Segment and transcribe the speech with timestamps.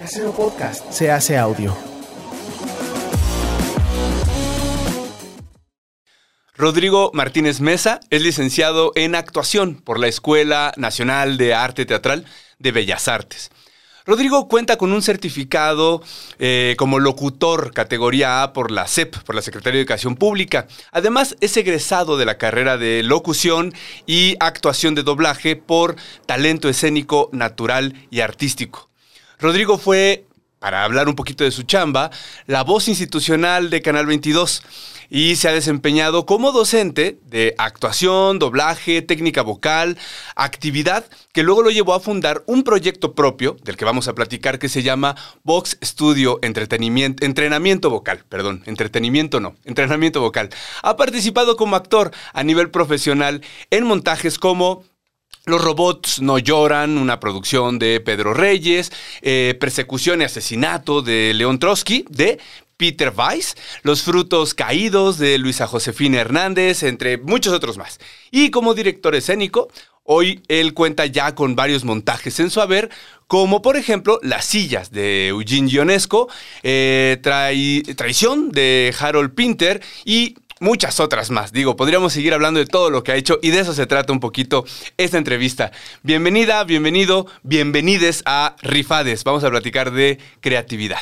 [0.00, 1.76] Casero Podcast se hace audio.
[6.56, 12.24] Rodrigo Martínez Mesa es licenciado en actuación por la Escuela Nacional de Arte Teatral
[12.58, 13.50] de Bellas Artes.
[14.06, 16.02] Rodrigo cuenta con un certificado
[16.38, 20.66] eh, como locutor categoría A por la CEP, por la Secretaría de Educación Pública.
[20.92, 23.74] Además, es egresado de la carrera de locución
[24.06, 28.89] y actuación de doblaje por talento escénico natural y artístico.
[29.40, 30.26] Rodrigo fue,
[30.58, 32.10] para hablar un poquito de su chamba,
[32.46, 34.62] la voz institucional de Canal 22
[35.08, 39.96] y se ha desempeñado como docente de actuación, doblaje, técnica vocal,
[40.36, 44.58] actividad que luego lo llevó a fundar un proyecto propio del que vamos a platicar
[44.58, 50.50] que se llama Vox Studio Entretenimiento, Entrenamiento Vocal, perdón, entretenimiento no, entrenamiento vocal.
[50.82, 54.84] Ha participado como actor a nivel profesional en montajes como
[55.50, 61.58] los robots no lloran, una producción de Pedro Reyes, eh, Persecución y Asesinato de León
[61.58, 62.38] Trotsky, de
[62.76, 68.00] Peter Weiss, Los frutos caídos de Luisa Josefina Hernández, entre muchos otros más.
[68.30, 69.68] Y como director escénico,
[70.04, 72.88] hoy él cuenta ya con varios montajes en su haber,
[73.26, 76.28] como por ejemplo Las sillas de Eugene Ionesco,
[76.62, 81.52] eh, Traición de Harold Pinter y muchas otras más.
[81.52, 84.12] Digo, podríamos seguir hablando de todo lo que ha hecho y de eso se trata
[84.12, 84.64] un poquito
[84.96, 85.72] esta entrevista.
[86.02, 89.24] Bienvenida, bienvenido, bienvenides a Rifades.
[89.24, 91.00] Vamos a platicar de creatividad.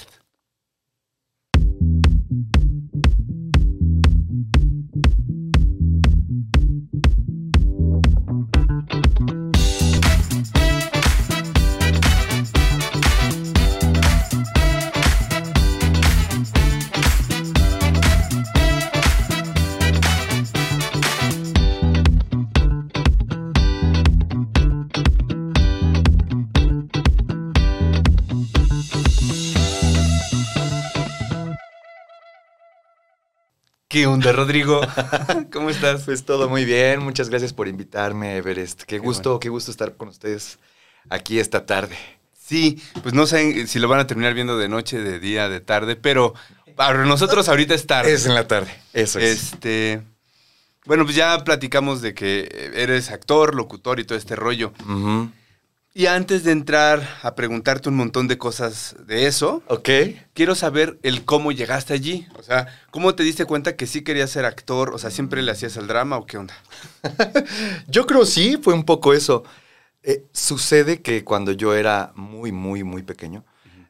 [33.88, 34.82] ¿Qué onda, Rodrigo?
[35.50, 36.02] ¿Cómo estás?
[36.02, 37.00] Pues todo muy bien.
[37.00, 38.82] Muchas gracias por invitarme, Everest.
[38.82, 40.58] Qué, gusto, qué gusto estar con ustedes
[41.08, 41.96] aquí esta tarde.
[42.38, 45.60] Sí, pues no sé si lo van a terminar viendo de noche, de día, de
[45.60, 46.34] tarde, pero
[46.76, 48.12] para nosotros ahorita es tarde.
[48.12, 49.54] Es en la tarde, eso es.
[49.54, 50.02] Este,
[50.84, 54.74] bueno, pues ya platicamos de que eres actor, locutor y todo este rollo.
[55.98, 59.88] Y antes de entrar a preguntarte un montón de cosas de eso, ok,
[60.32, 62.28] quiero saber el cómo llegaste allí.
[62.38, 64.94] O sea, ¿cómo te diste cuenta que sí querías ser actor?
[64.94, 66.54] O sea, ¿siempre le hacías al drama o qué onda?
[67.88, 69.42] yo creo sí, fue un poco eso.
[70.04, 73.44] Eh, sucede que cuando yo era muy, muy, muy pequeño,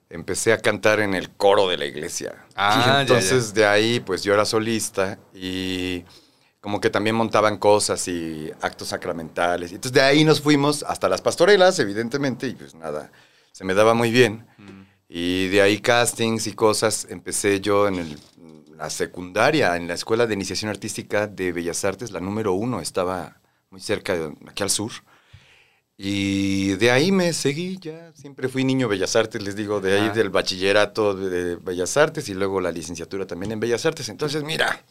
[0.08, 2.46] empecé a cantar en el coro de la iglesia.
[2.56, 6.04] Ah, y entonces de ahí, pues yo era solista y
[6.68, 9.72] como que también montaban cosas y actos sacramentales.
[9.72, 13.10] Entonces de ahí nos fuimos hasta las pastorelas, evidentemente, y pues nada,
[13.52, 14.46] se me daba muy bien.
[14.58, 14.82] Mm.
[15.08, 18.18] Y de ahí castings y cosas, empecé yo en
[18.76, 23.40] la secundaria, en la Escuela de Iniciación Artística de Bellas Artes, la número uno, estaba
[23.70, 24.92] muy cerca, de, aquí al sur.
[25.96, 30.10] Y de ahí me seguí, ya siempre fui niño Bellas Artes, les digo, de ahí
[30.10, 34.10] del bachillerato de Bellas Artes y luego la licenciatura también en Bellas Artes.
[34.10, 34.84] Entonces, mira,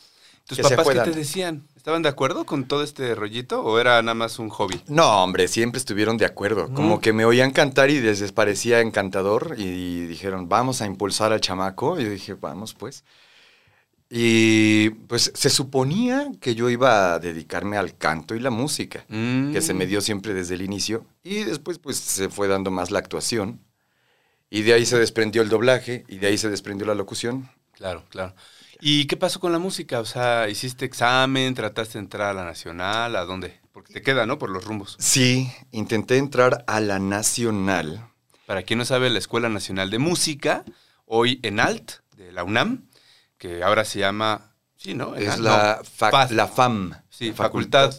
[0.47, 1.67] ¿Tus papás qué te decían?
[1.75, 4.81] ¿Estaban de acuerdo con todo este rollito o era nada más un hobby?
[4.87, 6.73] No, hombre, siempre estuvieron de acuerdo.
[6.73, 11.41] Como que me oían cantar y les parecía encantador y dijeron, vamos a impulsar al
[11.41, 11.99] chamaco.
[11.99, 13.03] Y yo dije, vamos pues.
[14.09, 19.61] Y pues se suponía que yo iba a dedicarme al canto y la música, que
[19.61, 21.05] se me dio siempre desde el inicio.
[21.23, 23.59] Y después pues se fue dando más la actuación.
[24.49, 27.49] Y de ahí se desprendió el doblaje y de ahí se desprendió la locución.
[27.73, 28.33] Claro, claro.
[28.79, 29.99] ¿Y qué pasó con la música?
[29.99, 31.53] O sea, ¿hiciste examen?
[31.53, 33.15] ¿Trataste de entrar a la nacional?
[33.15, 33.59] ¿A dónde?
[33.71, 34.37] Porque te queda, ¿no?
[34.37, 34.95] Por los rumbos.
[34.99, 38.07] Sí, intenté entrar a la nacional.
[38.45, 40.63] Para quien no sabe, la Escuela Nacional de Música,
[41.05, 42.87] hoy en ALT, de la UNAM,
[43.37, 44.55] que ahora se llama...
[44.75, 45.15] Sí, ¿no?
[45.15, 45.81] Es la,
[46.29, 46.93] la FAM.
[47.09, 47.93] Sí, facultad,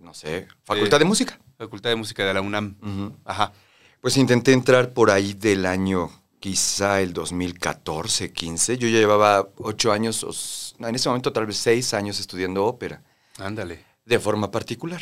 [0.00, 1.38] No sé, Facultad de, Música.
[1.58, 2.76] Facultad de Música de la UNAM.
[3.24, 3.52] Ajá.
[4.00, 6.10] Pues intenté entrar por ahí del año
[6.46, 8.78] quizá el 2014, 15.
[8.78, 13.02] Yo ya llevaba ocho años, en ese momento tal vez seis años estudiando ópera.
[13.38, 13.80] Ándale.
[14.04, 15.00] De forma particular.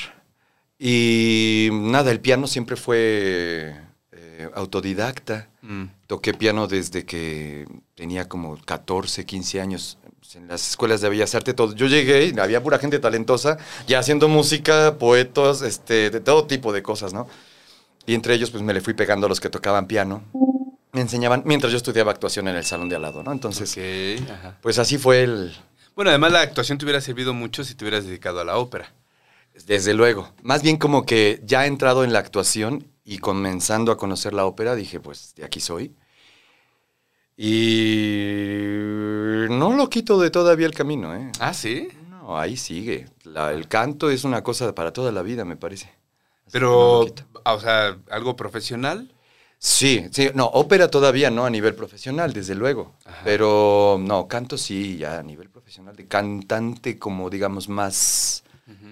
[0.78, 3.76] Y nada, el piano siempre fue
[4.12, 5.50] eh, autodidacta.
[5.60, 5.84] Mm.
[6.06, 9.98] Toqué piano desde que tenía como 14, 15 años
[10.34, 11.54] en las escuelas de Bellas Artes.
[11.54, 11.74] Todo.
[11.74, 16.72] Yo llegué y había pura gente talentosa, ya haciendo música, poetos, este, de todo tipo
[16.72, 17.28] de cosas, ¿no?
[18.06, 20.24] Y entre ellos, pues me le fui pegando a los que tocaban piano
[20.94, 23.32] me enseñaban mientras yo estudiaba actuación en el salón de al lado, ¿no?
[23.32, 23.76] Entonces,
[24.62, 25.54] pues así fue el...
[25.94, 28.92] Bueno, además la actuación te hubiera servido mucho si te hubieras dedicado a la ópera.
[29.66, 30.32] Desde luego.
[30.42, 34.46] Más bien como que ya he entrado en la actuación y comenzando a conocer la
[34.46, 35.94] ópera, dije, pues de aquí soy.
[37.36, 41.30] Y no lo quito de todavía el camino, ¿eh?
[41.40, 41.88] Ah, sí.
[42.08, 43.06] No, ahí sigue.
[43.24, 45.86] La- el canto es una cosa para toda la vida, me parece.
[45.86, 47.06] Así que no Pero,
[47.44, 49.12] ah, o sea, algo profesional.
[49.66, 52.92] Sí, sí, no, ópera todavía no a nivel profesional, desde luego.
[53.06, 53.22] Ajá.
[53.24, 58.44] Pero no, canto sí, ya a nivel profesional, de cantante como digamos más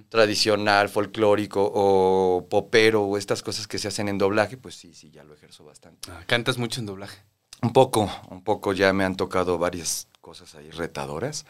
[0.08, 5.10] tradicional, folclórico o popero o estas cosas que se hacen en doblaje, pues sí, sí,
[5.10, 6.10] ya lo ejerzo bastante.
[6.10, 7.18] Ah, cantas mucho en doblaje.
[7.60, 11.44] Un poco, un poco ya me han tocado varias cosas ahí retadoras.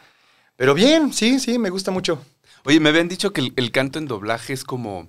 [0.57, 2.21] Pero bien, sí, sí, me gusta mucho.
[2.65, 5.07] Oye, me habían dicho que el, el canto en doblaje es como,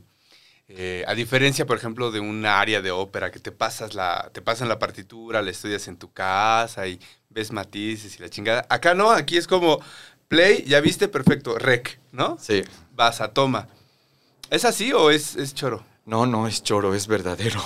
[0.77, 4.43] eh, a diferencia, por ejemplo, de una área de ópera que te pasas la, te
[4.43, 6.99] pasan la partitura, la estudias en tu casa y
[7.31, 8.67] ves matices y la chingada.
[8.69, 9.81] Acá no, aquí es como
[10.27, 12.37] play, ya viste, perfecto, rec, ¿no?
[12.41, 12.65] Sí.
[12.93, 13.69] Vas a toma.
[14.51, 15.85] ¿Es así o es, es choro?
[16.07, 17.61] No, no es choro, es verdadero.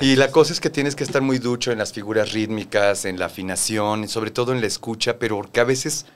[0.00, 3.18] Y la cosa es que tienes que estar muy ducho en las figuras rítmicas, en
[3.18, 6.06] la afinación, y sobre todo en la escucha, pero porque a veces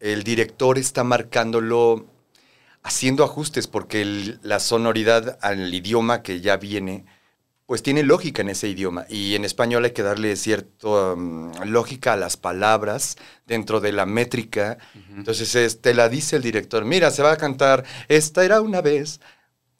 [0.00, 2.06] el director está marcándolo,
[2.82, 7.04] haciendo ajustes, porque el- la sonoridad al idioma que ya viene,
[7.66, 9.06] pues tiene lógica en ese idioma.
[9.08, 11.14] Y en español hay que darle cierta
[11.64, 13.16] lógica a las palabras
[13.46, 14.78] dentro de la métrica.
[15.16, 18.80] Entonces es- te la dice el director, mira, se va a cantar, esta era una
[18.80, 19.20] vez.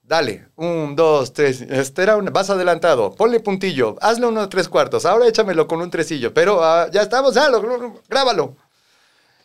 [0.03, 4.69] Dale, un, dos, tres, esta era una, vas adelantado, ponle puntillo, hazle uno de tres
[4.69, 8.57] cuartos, ahora échamelo con un tresillo, pero ah, ya estamos, ya, lo- lo- grábalo.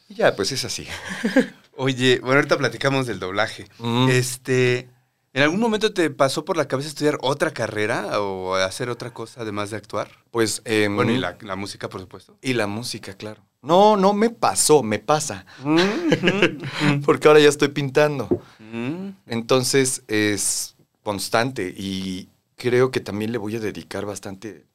[0.09, 0.87] Y ya, pues es así.
[1.75, 3.67] Oye, bueno, ahorita platicamos del doblaje.
[3.79, 4.07] Mm.
[4.09, 4.89] Este,
[5.33, 9.41] ¿en algún momento te pasó por la cabeza estudiar otra carrera o hacer otra cosa
[9.41, 10.09] además de actuar?
[10.31, 12.37] Pues, em, Bueno, y la, la música, por supuesto.
[12.41, 13.41] y la música, claro.
[13.61, 15.45] No, no me pasó, me pasa.
[17.05, 18.27] Porque ahora ya estoy pintando.
[18.59, 19.09] Mm.
[19.27, 24.65] Entonces es constante y creo que también le voy a dedicar bastante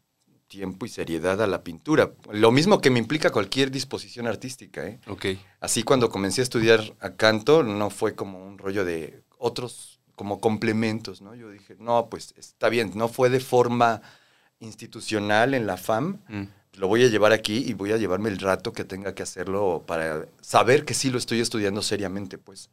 [0.50, 2.10] tiempo y seriedad a la pintura.
[2.32, 4.84] Lo mismo que me implica cualquier disposición artística.
[4.86, 4.98] ¿eh?
[5.06, 5.26] Ok.
[5.60, 10.40] Así cuando comencé a estudiar a canto, no fue como un rollo de otros como
[10.40, 11.34] complementos, ¿no?
[11.34, 14.02] Yo dije, no, pues está bien, no fue de forma
[14.58, 16.42] institucional en la FAM, Mm.
[16.74, 19.84] lo voy a llevar aquí y voy a llevarme el rato que tenga que hacerlo
[19.86, 22.68] para saber que sí lo estoy estudiando seriamente, pues.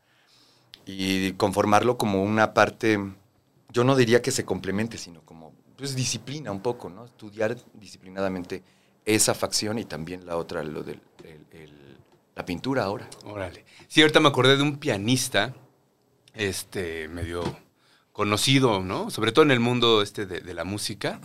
[0.86, 3.00] Y conformarlo como una parte,
[3.72, 5.22] yo no diría que se complemente, sino
[5.78, 7.06] pues, disciplina un poco, ¿no?
[7.06, 8.64] Estudiar disciplinadamente
[9.06, 11.00] esa facción y también la otra, lo de
[12.36, 13.10] la pintura ahora.
[13.26, 13.66] Órale.
[13.88, 15.56] Sí, ahorita me acordé de un pianista,
[16.34, 17.44] este, medio
[18.12, 19.10] conocido, ¿no?
[19.10, 21.20] Sobre todo en el mundo este de, de la música,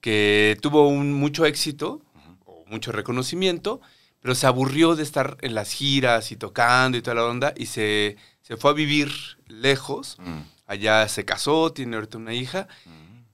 [0.00, 2.02] que tuvo un mucho éxito
[2.44, 3.80] o mucho reconocimiento,
[4.20, 7.66] pero se aburrió de estar en las giras y tocando y toda la onda y
[7.66, 9.10] se, se fue a vivir
[9.46, 10.16] lejos.
[10.18, 10.40] Mm.
[10.66, 12.66] Allá se casó, tiene ahorita una hija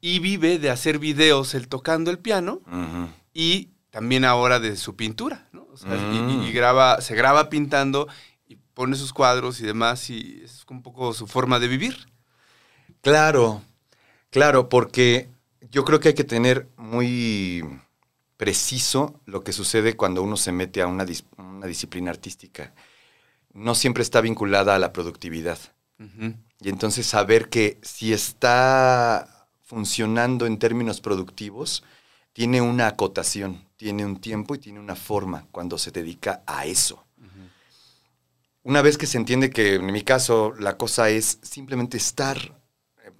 [0.03, 2.61] y vive de hacer videos él tocando el piano
[3.33, 5.67] y también ahora de su pintura, ¿no?
[5.73, 6.43] O sea, y- y, Mm.
[6.43, 8.09] y graba, se graba pintando
[8.47, 11.97] y pone sus cuadros y demás y es un poco su forma de vivir.
[13.01, 13.63] Claro,
[14.31, 15.29] claro, porque
[15.71, 17.65] yo creo que hay que tener muy
[18.37, 22.75] preciso lo que sucede cuando uno se mete a una, dis- una disciplina artística.
[23.53, 25.59] No siempre está vinculada a la productividad.
[26.61, 29.32] Y entonces saber que si está
[29.73, 31.83] funcionando en términos productivos,
[32.35, 37.07] tiene una acotación, tiene un tiempo y tiene una forma cuando se dedica a eso.
[38.65, 42.37] Una vez que se entiende que en mi caso la cosa es simplemente estar
[43.03, 43.13] eh,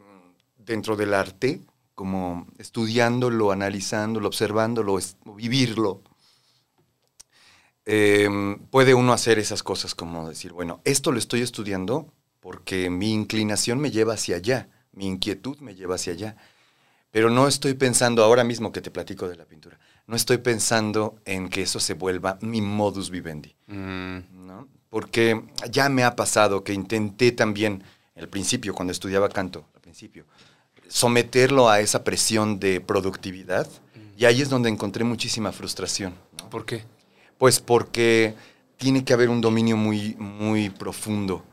[0.59, 1.63] dentro del arte,
[1.95, 4.99] como estudiándolo, analizándolo, observándolo,
[5.35, 6.03] vivirlo,
[7.87, 8.29] eh,
[8.71, 13.81] puede uno hacer esas cosas como decir, bueno, esto lo estoy estudiando porque mi inclinación
[13.81, 16.37] me lleva hacia allá, mi inquietud me lleva hacia allá.
[17.11, 21.17] Pero no estoy pensando, ahora mismo que te platico de la pintura, no estoy pensando
[21.27, 23.55] en que eso se vuelva mi modus vivendi.
[23.67, 24.69] Mm, ¿no?
[24.89, 27.85] Porque ya me ha pasado que intenté también,
[28.17, 30.25] al principio, cuando estudiaba canto, al principio,
[30.89, 33.69] someterlo a esa presión de productividad
[34.17, 36.15] y ahí es donde encontré muchísima frustración.
[36.39, 36.51] ¿no?
[36.51, 36.85] ¿Por qué?
[37.39, 38.35] Pues porque
[38.77, 41.45] tiene que haber un dominio muy, muy profundo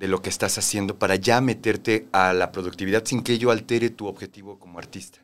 [0.00, 3.90] de lo que estás haciendo para ya meterte a la productividad sin que ello altere
[3.90, 5.20] tu objetivo como artista.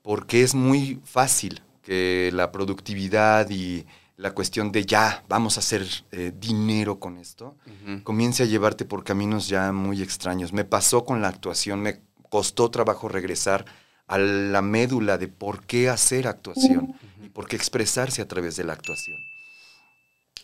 [0.00, 3.84] Porque es muy fácil que la productividad y
[4.16, 7.56] la cuestión de ya, vamos a hacer eh, dinero con esto,
[8.02, 10.54] comience a llevarte por caminos ya muy extraños.
[10.54, 13.66] Me pasó con la actuación, me costó trabajo regresar
[14.06, 18.64] a la médula de por qué hacer actuación y por qué expresarse a través de
[18.64, 19.18] la actuación.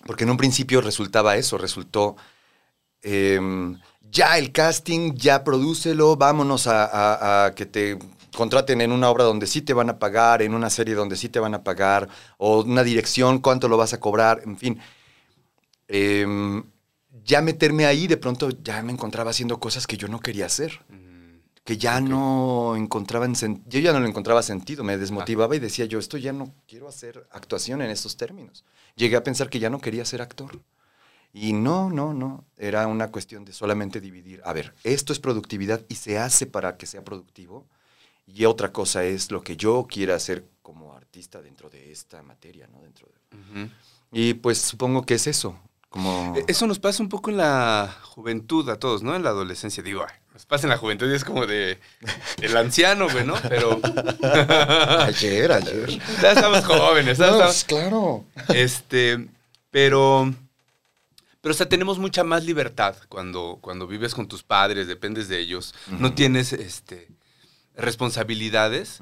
[0.04, 2.16] Porque en un principio resultaba eso, resultó
[3.02, 3.78] em,
[4.10, 7.98] ya el casting, ya prodúcelo, vámonos a, a- a que te
[8.36, 11.28] contraten en una obra donde sí te van a pagar, en una serie donde sí
[11.28, 14.80] te van a pagar, o una dirección, cuánto lo vas a cobrar, en fin.
[15.88, 16.64] Em,
[17.24, 20.80] ya meterme ahí, de pronto ya me encontraba haciendo cosas que yo no quería hacer.
[21.64, 23.28] Que ya no encontraba
[23.68, 26.88] yo ya no le encontraba sentido, me desmotivaba y decía yo, esto ya no quiero
[26.88, 28.64] hacer actuación en estos términos.
[28.96, 30.58] Llegué a pensar que ya no quería ser actor.
[31.32, 35.80] Y no, no, no, era una cuestión de solamente dividir, a ver, esto es productividad
[35.88, 37.66] y se hace para que sea productivo,
[38.26, 42.68] y otra cosa es lo que yo quiera hacer como artista dentro de esta materia,
[42.68, 42.82] ¿no?
[42.82, 43.68] Dentro de...
[44.12, 45.58] Y pues supongo que es eso,
[45.88, 46.34] como...
[46.36, 49.16] E, eso nos pasa un poco en la juventud a todos, ¿no?
[49.16, 51.78] En la adolescencia, digo, nos pasa en la juventud y es como de
[52.42, 53.34] el anciano, güey, ¿no?
[53.48, 53.80] Pero...
[55.00, 55.98] ayer, ayer.
[56.20, 57.42] Ya estamos jóvenes, ¿sabes?
[57.42, 58.24] Pues, claro.
[58.48, 59.28] Este,
[59.70, 60.34] pero
[61.42, 65.40] pero, o sea, tenemos mucha más libertad cuando, cuando vives con tus padres, dependes de
[65.40, 67.08] ellos, no tienes este,
[67.76, 69.00] responsabilidades,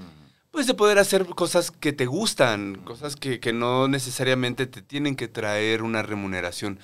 [0.50, 5.16] pues de poder hacer cosas que te gustan, cosas que, que, no necesariamente te tienen
[5.16, 6.80] que traer una remuneración.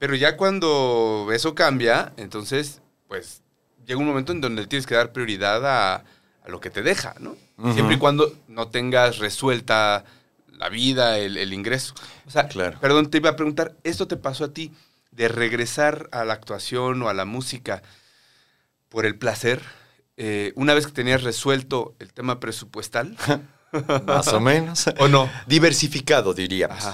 [0.00, 3.42] Pero ya cuando eso cambia, entonces, pues
[3.86, 7.14] llega un momento en donde tienes que dar prioridad a, a lo que te deja,
[7.20, 7.36] ¿no?
[7.72, 10.04] Siempre y cuando no tengas resuelta
[10.58, 11.94] la vida, el, el ingreso.
[12.26, 12.78] O sea, claro.
[12.80, 14.72] perdón, te iba a preguntar, ¿esto te pasó a ti?
[15.16, 17.82] De regresar a la actuación o a la música
[18.90, 19.62] por el placer,
[20.18, 23.16] eh, una vez que tenías resuelto el tema presupuestal.
[24.06, 24.86] Más o menos.
[24.98, 25.28] ¿O no?
[25.46, 26.84] Diversificado, diríamos.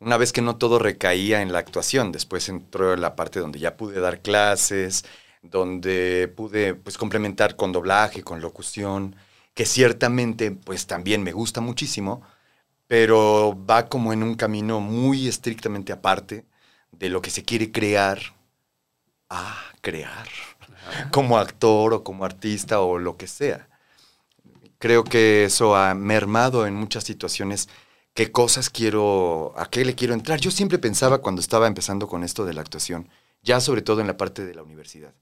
[0.00, 3.76] Una vez que no todo recaía en la actuación, después entró la parte donde ya
[3.76, 5.04] pude dar clases,
[5.42, 9.16] donde pude pues complementar con doblaje, con locución,
[9.52, 12.22] que ciertamente pues también me gusta muchísimo,
[12.86, 16.46] pero va como en un camino muy estrictamente aparte
[16.92, 18.18] de lo que se quiere crear
[19.28, 20.28] a crear,
[21.12, 23.68] como actor o como artista o lo que sea.
[24.78, 27.68] Creo que eso ha mermado en muchas situaciones
[28.14, 30.40] qué cosas quiero, a qué le quiero entrar.
[30.40, 33.08] Yo siempre pensaba cuando estaba empezando con esto de la actuación,
[33.42, 35.14] ya sobre todo en la parte de la universidad,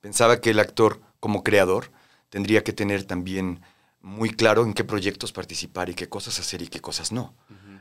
[0.00, 1.90] pensaba que el actor como creador
[2.28, 3.60] tendría que tener también
[4.00, 7.34] muy claro en qué proyectos participar y qué cosas hacer y qué cosas no.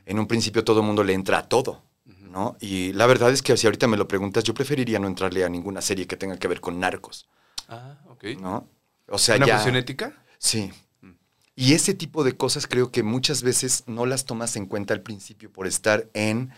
[0.06, 1.84] En un principio todo el mundo le entra a todo.
[2.30, 2.56] ¿No?
[2.60, 5.50] Y la verdad es que si ahorita me lo preguntas, yo preferiría no entrarle a
[5.50, 7.28] ninguna serie que tenga que ver con narcos.
[7.68, 8.24] Ah, ok.
[8.40, 8.68] ¿No?
[9.08, 10.14] O sea, ¿Una cuestión ética?
[10.38, 10.72] Sí.
[11.02, 11.12] Mm.
[11.56, 15.02] Y ese tipo de cosas creo que muchas veces no las tomas en cuenta al
[15.02, 16.52] principio por estar en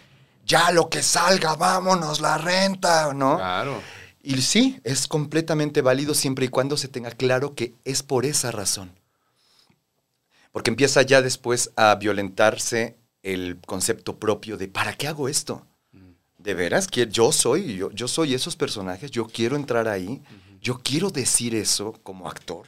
[0.46, 3.38] ya lo que salga, vámonos, la renta, ¿no?
[3.38, 3.82] Claro.
[4.24, 8.52] Y sí, es completamente válido siempre y cuando se tenga claro que es por esa
[8.52, 8.92] razón.
[10.52, 15.66] Porque empieza ya después a violentarse el concepto propio de ¿para qué hago esto?
[16.38, 20.24] De veras, yo soy, yo, yo soy esos personajes, yo quiero entrar ahí,
[20.60, 22.66] yo quiero decir eso como actor.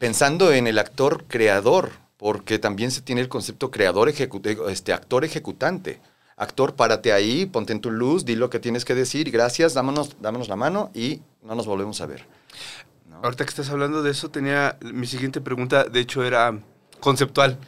[0.00, 6.00] Pensando en el actor creador, porque también se tiene el concepto creador, este, actor ejecutante.
[6.36, 10.16] Actor, párate ahí, ponte en tu luz, di lo que tienes que decir, gracias, dámonos,
[10.20, 12.26] dámonos la mano y no nos volvemos a ver.
[13.22, 16.58] Ahorita que estás hablando de eso, tenía mi siguiente pregunta, de hecho era
[16.98, 17.58] conceptual.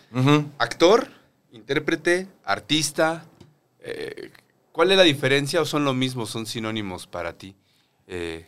[0.58, 1.08] Actor,
[1.56, 3.26] intérprete, artista.
[3.80, 4.30] Eh,
[4.72, 7.56] ¿Cuál es la diferencia o son lo mismo, son sinónimos para ti?
[8.06, 8.46] Eh,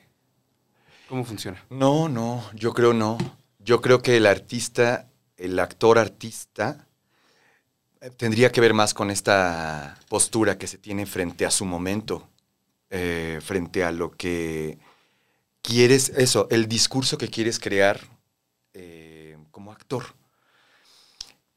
[1.08, 1.64] ¿Cómo funciona?
[1.70, 3.18] No, no, yo creo no.
[3.58, 6.86] Yo creo que el artista, el actor artista,
[8.00, 12.28] eh, tendría que ver más con esta postura que se tiene frente a su momento,
[12.88, 14.78] frente a lo que
[15.60, 18.00] quieres, eso, el discurso que quieres crear
[19.50, 20.17] como actor.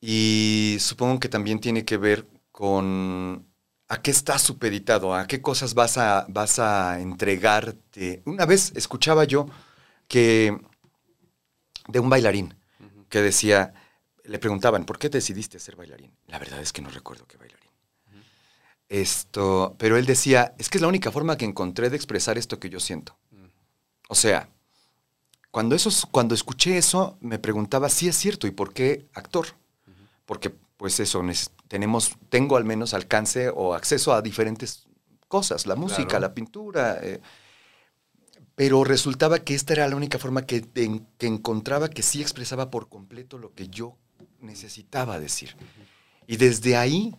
[0.02, 3.46] Y supongo que también tiene que ver con
[3.88, 8.24] a qué estás supeditado, a qué cosas vas a, vas a entregarte.
[8.26, 9.48] Una vez escuchaba yo
[10.08, 10.58] que
[11.88, 12.56] de un bailarín
[13.10, 13.74] que decía,
[14.24, 16.12] le preguntaban, ¿por qué decidiste ser bailarín?
[16.28, 17.70] La verdad es que no recuerdo qué bailarín.
[18.88, 22.60] Esto, pero él decía, es que es la única forma que encontré de expresar esto
[22.60, 23.18] que yo siento.
[24.10, 24.50] O sea,
[25.52, 29.48] cuando, eso, cuando escuché eso, me preguntaba si es cierto y por qué actor
[30.32, 31.22] porque pues eso,
[31.68, 34.88] tenemos, tengo al menos alcance o acceso a diferentes
[35.28, 37.00] cosas, la música, la pintura.
[37.04, 37.20] Eh,
[38.56, 42.88] pero resultaba que esta era la única forma que, que, encontraba que sí expresaba por
[42.88, 43.98] completo lo que yo
[44.40, 45.58] necesitaba decir.
[46.28, 47.14] Y desde ahí,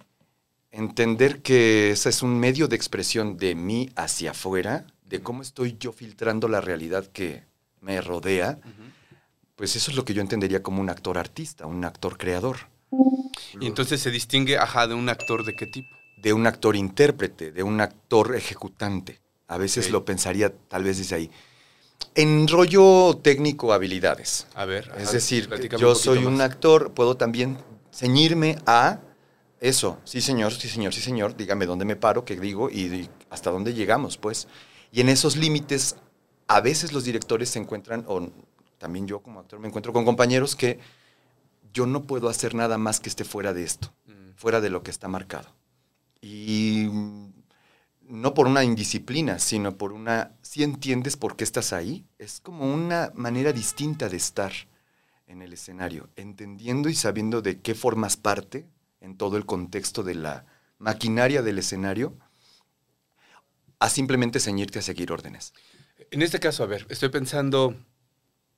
[0.71, 5.77] entender que ese es un medio de expresión de mí hacia afuera, de cómo estoy
[5.79, 7.45] yo filtrando la realidad que
[7.83, 8.59] me rodea,
[9.55, 12.72] pues eso es lo que yo entendería como un actor artista, un actor creador.
[13.61, 15.89] Y entonces se distingue, ajá, de un actor de qué tipo?
[16.17, 19.21] De un actor intérprete, de un actor ejecutante.
[19.49, 21.31] A veces lo pensaría tal vez desde ahí.
[22.15, 24.47] En rollo técnico, habilidades.
[24.55, 24.91] A ver.
[24.99, 27.59] Es decir, yo soy un actor, puedo también
[27.93, 29.01] ceñirme a
[29.61, 29.99] eso.
[30.05, 31.37] Sí, señor, sí, señor, sí, señor.
[31.37, 34.49] Dígame dónde me paro, qué digo y, hasta dónde llegamos, pues.
[34.91, 35.97] Y en esos límites,
[36.49, 38.29] a veces los directores se encuentran, o
[38.79, 40.79] también yo como actor me encuentro con compañeros que
[41.73, 44.33] yo no puedo hacer nada más que esté fuera de esto, mm.
[44.37, 45.49] fuera de lo que está marcado.
[46.21, 46.89] Y
[48.03, 52.73] no por una indisciplina, sino por una, si entiendes por qué estás ahí, es como
[52.73, 54.53] una manera distinta de estar
[55.27, 58.67] en el escenario, entendiendo y sabiendo de qué formas parte
[59.01, 60.45] en todo el contexto de la
[60.79, 62.17] maquinaria del escenario,
[63.79, 65.55] a simplemente ceñirte a seguir órdenes.
[66.11, 67.75] En este caso, a ver, estoy pensando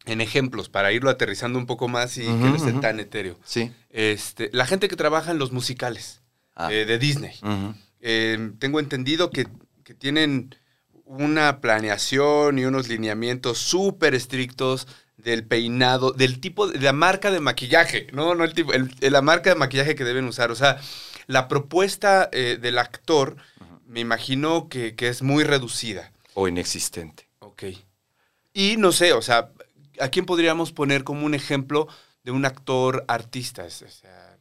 [0.06, 3.38] en ejemplos para irlo aterrizando un poco más y que no esté tan etéreo.
[3.44, 3.72] Sí.
[3.90, 6.20] Este, la gente que trabaja en los musicales
[6.54, 6.72] ah.
[6.72, 7.34] eh, de Disney.
[8.00, 9.46] Em, tengo entendido que,
[9.98, 10.54] tienen
[11.04, 17.40] una planeación y unos lineamientos súper estrictos del peinado, del tipo, de la marca de
[17.40, 20.50] maquillaje, no, no el tipo, la marca de maquillaje que deben usar.
[20.50, 20.80] O sea,
[21.26, 23.36] la propuesta eh, del actor,
[23.86, 26.12] me imagino que, es muy reducida.
[26.34, 27.28] O inexistente.
[27.40, 27.64] Ok.
[28.52, 29.50] Y no sé, o sea,
[30.00, 31.88] ¿a quién podríamos poner como un ejemplo
[32.22, 33.64] de un actor artista?
[33.64, 34.38] O sea,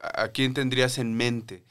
[0.00, 1.64] ¿a quién tendrías en mente?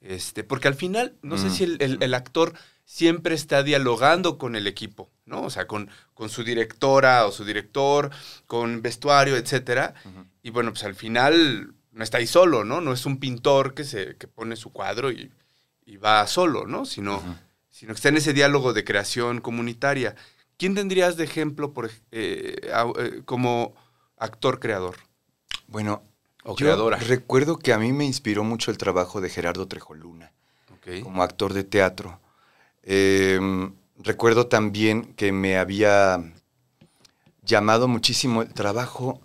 [0.00, 5.10] Este, porque al final, no sé si el, actor siempre está dialogando con el equipo,
[5.26, 5.42] ¿no?
[5.42, 8.10] O sea, con, con su directora o su director,
[8.46, 9.94] con vestuario, etcétera.
[10.42, 12.80] Y bueno, pues al final no está ahí solo, ¿no?
[12.80, 15.30] No es un pintor que, se, que pone su cuadro y,
[16.04, 16.84] va solo, ¿no?
[16.84, 17.20] Sino,
[17.70, 20.14] sino que está en ese diálogo de creación comunitaria.
[20.58, 23.74] ¿Quién tendrías de ejemplo por, eh, eh, como
[24.16, 24.96] actor creador?
[25.68, 26.02] Bueno,
[26.56, 30.32] yo recuerdo que a mí me inspiró mucho el trabajo de Gerardo Trejoluna
[31.02, 32.18] como actor de teatro.
[32.82, 36.32] Em, recuerdo también que me había
[37.42, 39.20] llamado muchísimo el trabajo.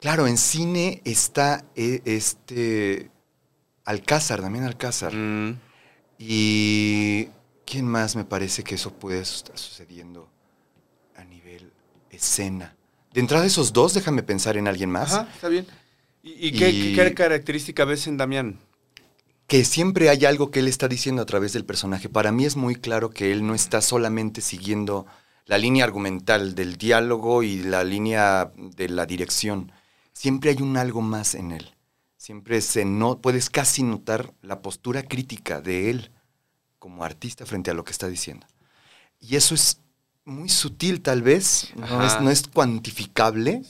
[0.00, 3.10] Claro, en cine está eh, este
[3.84, 5.14] Alcázar, también Alcázar.
[5.14, 5.60] Mm.
[6.18, 7.28] Y
[7.64, 10.31] ¿quién más me parece que eso puede estar sucediendo
[12.12, 12.76] escena?
[13.12, 15.12] De entrada de esos dos, déjame pensar en alguien más.
[15.12, 15.66] Ajá, está bien.
[16.22, 18.60] ¿Y, qué, característica ves en Damián?
[19.48, 22.08] Que siempre hay algo que él está diciendo a través del personaje.
[22.08, 25.04] Para mí es muy claro que él no está solamente siguiendo
[25.46, 29.72] la línea argumental del diálogo y la línea de la dirección.
[30.12, 31.74] Siempre hay un algo más en él.
[32.16, 36.12] Siempre se no, puedes casi notar la postura crítica de él
[36.78, 38.46] como artista frente a lo que está diciendo.
[39.18, 39.80] Y eso es
[40.24, 43.62] muy sutil tal vez, no es, no es, cuantificable,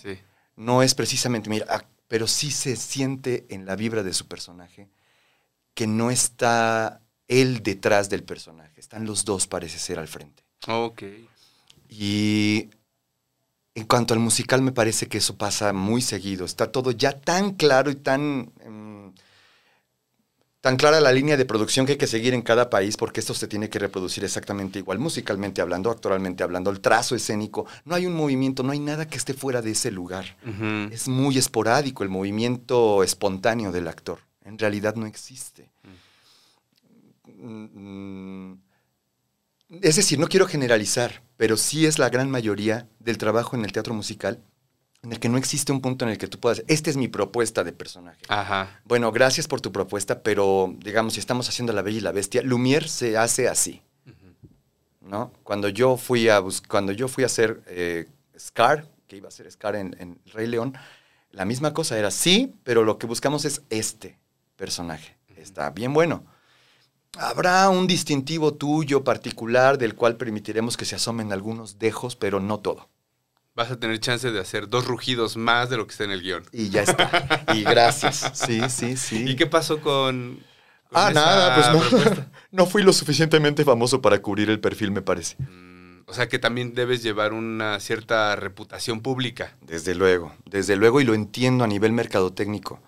[0.57, 4.89] no es precisamente, mira, pero sí se siente en la vibra de su personaje
[5.75, 10.45] que no está él detrás del personaje, están los dos, parece ser, al frente.
[10.69, 11.03] Ok.
[11.89, 12.69] Y
[13.75, 16.45] en cuanto al musical, me parece que eso pasa muy seguido.
[16.45, 19.13] Está todo ya tan claro y tan em,
[20.63, 23.35] tan clara la línea de producción que hay que seguir en cada país, porque esto
[23.35, 28.07] se tiene que reproducir exactamente igual, musicalmente hablando, actualmente hablando, el trazo escénico, no hay
[28.07, 30.37] un movimiento, no hay nada que esté fuera de ese lugar.
[30.93, 34.21] Es muy esporádico el movimiento espontáneo del actor.
[34.45, 35.69] En realidad no existe.
[37.27, 38.53] Mm,
[39.81, 43.73] es decir, no quiero generalizar, pero sí es la gran mayoría del trabajo en el
[43.73, 44.41] teatro musical
[45.03, 47.09] en el que no existe un punto en el que tú puedas, esta es mi
[47.09, 48.21] propuesta de personaje.
[48.29, 48.81] Ajá.
[48.85, 52.43] Bueno, gracias por tu propuesta, pero digamos, si estamos haciendo La Bella y la Bestia,
[52.43, 53.83] Lumière se hace así.
[55.01, 55.33] ¿No?
[55.43, 58.07] Cuando yo fui a, cuando yo fui a hacer eh,
[58.39, 60.75] Scar, que iba a ser Scar en, Rey León,
[61.33, 64.19] la misma cosa era sí, pero lo que buscamos es este
[64.57, 65.17] personaje.
[65.37, 66.25] Está bien bueno.
[67.19, 72.61] Habrá un distintivo tuyo particular del cual permitiremos que se asomen algunos dejos, pero no
[72.61, 72.89] todo
[73.55, 76.23] vas a tener chance de hacer dos rugidos más de lo que está en el
[76.23, 76.45] guion.
[76.53, 77.45] Y ya está.
[77.55, 78.31] Y gracias.
[78.35, 79.25] Sí, sí, sí.
[79.29, 80.41] ¿Y qué pasó con...
[80.93, 82.27] ah, nada, pues no.
[82.51, 85.37] no fui lo suficientemente famoso para cubrir el perfil, me parece.
[85.39, 89.57] Mm, o sea que también debes llevar una cierta reputación pública.
[89.61, 92.81] Desde luego, desde luego, y lo entiendo a nivel mercadotécnico.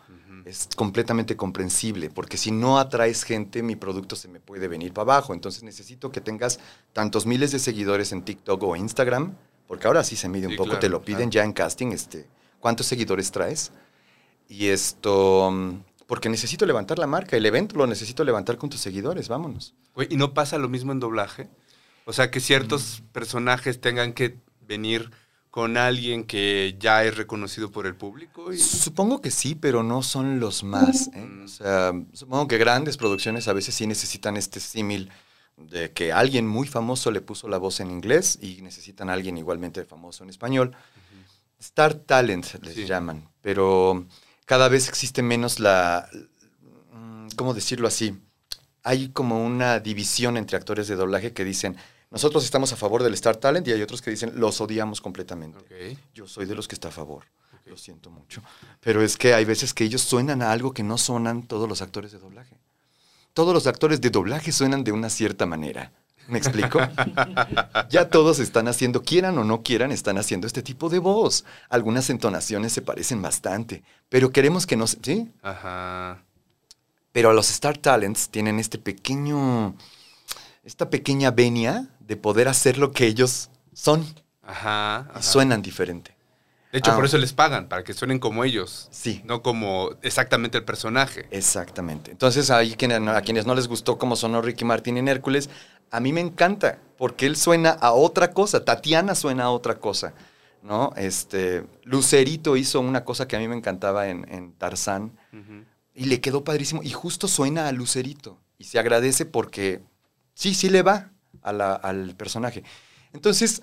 [0.45, 5.15] Es completamente comprensible, porque si no atraes gente, mi producto se me puede venir para
[5.15, 5.33] abajo.
[5.33, 6.61] Entonces necesito que tengas
[6.93, 9.35] tantos miles de seguidores en TikTok o Instagram,
[9.75, 12.29] porque ahora sí se mide un poco, te lo piden ya en casting, este,
[12.61, 13.73] ¿cuántos seguidores traes?
[14.49, 18.79] Y esto, mm, porque necesito levantar la marca, el evento lo necesito levantar con tus
[18.79, 19.75] seguidores, vámonos.
[20.09, 21.49] ¿y no pasa lo mismo en doblaje?
[22.05, 23.07] O sea, que ciertos mm.
[23.07, 25.11] personajes tengan que venir
[25.51, 28.53] con alguien que ya es reconocido por el público?
[28.57, 31.09] Supongo que sí, pero no son los más.
[31.15, 31.19] ¿eh?
[31.19, 31.45] Mm.
[31.47, 35.11] O sea, supongo que grandes producciones a veces sí necesitan este símil
[35.57, 39.39] de que alguien muy famoso le puso la voz en inglés y necesitan a alguien
[39.39, 40.77] igualmente famoso en español.
[41.59, 44.07] Star Talent les llaman, pero
[44.45, 46.09] cada vez existe menos la,
[46.93, 48.19] mm, ¿cómo decirlo así?
[48.83, 51.77] Hay como una división entre actores de doblaje que dicen,
[52.11, 55.59] nosotros estamos a favor del Star Talent y hay otros que dicen, los odiamos completamente.
[56.15, 57.25] Yo soy de los que está a favor.
[57.65, 58.43] Lo siento mucho.
[58.81, 61.81] Pero es que hay veces que ellos suenan a algo que no suenan todos los
[61.81, 62.57] actores de doblaje.
[63.35, 65.93] Todos los actores de doblaje suenan de una cierta manera.
[66.29, 66.81] ¿Me explico?
[67.91, 71.45] ya todos están haciendo, quieran o no quieran, están haciendo este tipo de voz.
[71.69, 74.87] Algunas entonaciones se parecen bastante, pero queremos que no...
[74.87, 75.31] ¿Sí?
[75.43, 76.23] Ajá.
[77.13, 79.75] Pero los Star Talents tienen este pequeño...
[80.63, 84.07] Esta pequeña venia de poder hacer lo que ellos son.
[84.43, 85.11] Ajá.
[85.19, 86.14] Y suenan diferente.
[86.75, 87.07] De hecho, por ah.
[87.07, 88.89] eso les pagan, para que suenen como ellos.
[88.91, 89.23] Sí.
[89.25, 91.29] No como exactamente el personaje.
[91.31, 92.11] Exactamente.
[92.11, 95.51] Entonces, ahí a quienes no les gustó cómo sonó Ricky Martin en Hércules,
[95.93, 98.65] a mí me encanta, porque él suena a otra cosa.
[98.65, 100.15] Tatiana suena a otra cosa.
[100.63, 100.93] ¿no?
[100.97, 105.17] Este, Lucerito hizo una cosa que a mí me encantaba en, Tarzán
[105.95, 106.83] y le quedó padrísimo.
[106.83, 108.41] Y justo suena a Lucerito.
[108.59, 109.81] Y se agradece porque
[110.35, 112.65] sí, sí le va al personaje.
[113.13, 113.63] Entonces,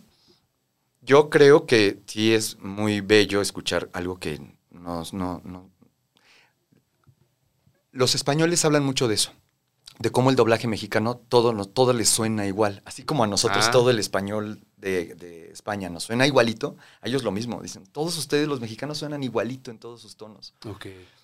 [1.02, 5.70] yo creo que sí es muy bello escuchar algo que nos, no, no.
[7.92, 9.32] Los españoles hablan mucho de eso,
[10.00, 12.82] de cómo el doblaje mexicano todo, todo les suena igual.
[12.86, 13.72] Así como a nosotros ah.
[13.72, 17.62] todo el español de, España nos suena igualito, a ellos lo mismo.
[17.62, 20.54] Dicen, todos ustedes los mexicanos suenan igualito en todos sus tonos.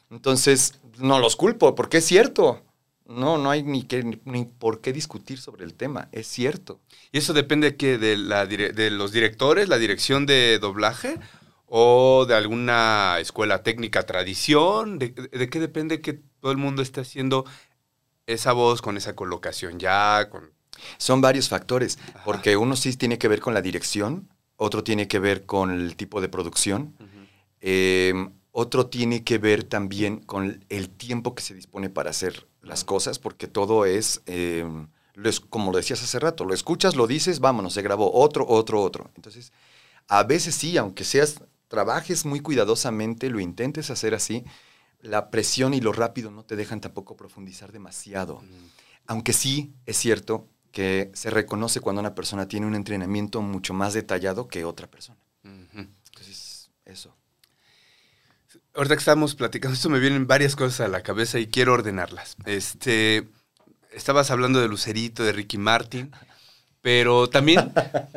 [0.09, 2.61] Entonces, no los culpo, porque es cierto.
[3.07, 6.81] No, no hay ni, que, ni por qué discutir sobre el tema, es cierto.
[7.11, 11.17] ¿Y eso depende de, de, la, de los directores, la dirección de doblaje?
[11.67, 14.99] ¿O de alguna escuela técnica tradición?
[14.99, 17.45] ¿De, qué depende que todo el mundo esté haciendo
[18.25, 20.27] esa voz con esa colocación ya?
[20.29, 20.51] Con...
[20.97, 25.19] Son varios factores, porque uno sí tiene que ver con la dirección, otro tiene que
[25.19, 26.95] ver con el tipo de producción,
[28.59, 33.19] otro tiene que ver también con el tiempo que se dispone para hacer las cosas,
[33.19, 34.87] porque todo es, em,
[35.51, 39.11] como lo decías hace rato, lo escuchas, lo dices, vámonos, se grabó otro, otro, otro.
[39.15, 39.53] Entonces,
[40.07, 44.43] a veces sí, aunque seas, trabajes muy cuidadosamente, lo intentes hacer así,
[45.01, 48.41] la presión y lo rápido no te dejan tampoco profundizar demasiado.
[49.05, 53.93] Aunque sí es cierto que se reconoce cuando una persona tiene un entrenamiento mucho más
[53.93, 55.19] detallado que otra persona.
[55.43, 57.15] Entonces, eso.
[58.77, 62.37] Ahorita que estamos platicando, esto me vienen varias cosas a la cabeza y quiero ordenarlas.
[62.45, 63.27] Este,
[63.91, 66.11] estabas hablando de Lucerito, de Ricky Martin,
[66.81, 67.73] pero también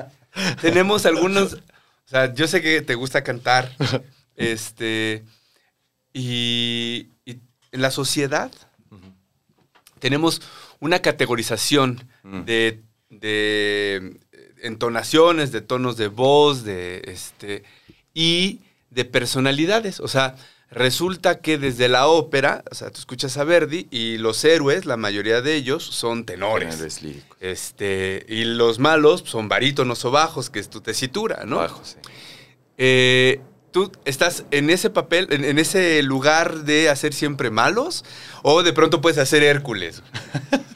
[0.61, 1.59] tenemos algunos, o
[2.05, 3.75] sea, yo sé que te gusta cantar,
[4.37, 5.25] este,
[6.13, 8.53] y, en la sociedad
[9.99, 10.43] tenemos
[10.79, 12.41] una categorización mm.
[12.43, 14.19] de, de
[14.61, 17.65] entonaciones, de tonos de voz, de este,
[18.13, 20.01] y de personalidades.
[20.01, 20.37] O sea,
[20.71, 24.97] resulta que desde la ópera, o sea, tú escuchas a Verdi y los héroes, la
[24.97, 27.01] mayoría de ellos, son tenores.
[27.41, 31.57] Este, y los malos son barítonos o bajos, que es tu tesitura, ¿no?
[31.57, 32.11] Bajos, sí.
[32.83, 33.41] Eh,
[33.73, 38.05] ¿Tú estás en ese papel, en, ese lugar de hacer siempre malos?
[38.43, 40.03] ¿O de pronto puedes hacer Hércules?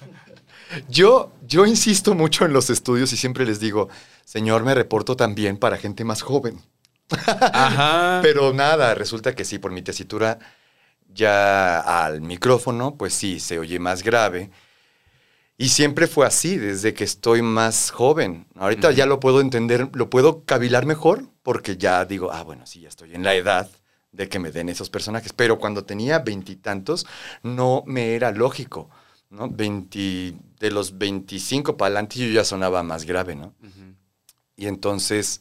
[0.88, 3.88] yo, yo insisto mucho en los estudios y siempre les digo,
[4.24, 6.62] señor, me reporto también para gente más joven.
[7.11, 8.21] Ajá.
[8.23, 10.38] Pero nada, resulta que sí, por mi tesitura
[11.12, 14.51] ya al micrófono, pues sí, se oye más grave.
[15.57, 18.47] Y siempre fue así, desde que estoy más joven.
[18.57, 22.81] Ahorita ya lo puedo entender, lo puedo cavilar mejor, porque ya digo, ah, bueno, sí,
[22.81, 23.71] ya estoy en la edad
[24.11, 25.33] de que me den esos personajes.
[25.33, 27.07] Pero cuando tenía veintitantos,
[27.45, 28.90] no me era lógico,
[29.31, 29.49] ¿no?
[29.49, 33.55] de los veinticinco para adelante yo ya sonaba más grave, ¿no?
[34.57, 35.40] Y entonces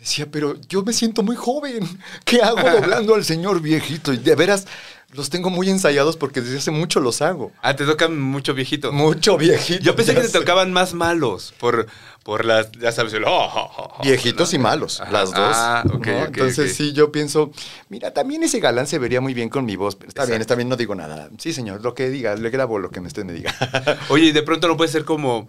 [0.00, 1.86] Decía, pero yo me siento muy joven.
[2.24, 4.14] ¿Qué hago doblando al señor viejito?
[4.14, 4.66] Y de veras,
[5.12, 7.52] los tengo muy ensayados porque desde hace mucho los hago.
[7.60, 8.92] Ah, te tocan mucho viejito.
[8.92, 9.82] Mucho viejito.
[9.82, 11.86] Yo pensé que te tocaban más malos por,
[12.22, 15.54] por las, ya sabes, el, oh, oh, oh, Viejitos y malos, las dos.
[15.54, 17.50] Ah, ok, Entonces sí, yo pienso,
[17.88, 19.98] mira, también ese galán se vería muy bien con mi voz.
[20.06, 21.28] Está bien, está bien, no digo nada.
[21.38, 23.54] Sí, señor, lo que diga, le grabo lo que me usted me diga.
[24.08, 25.48] Oye, y de pronto no puede ser como...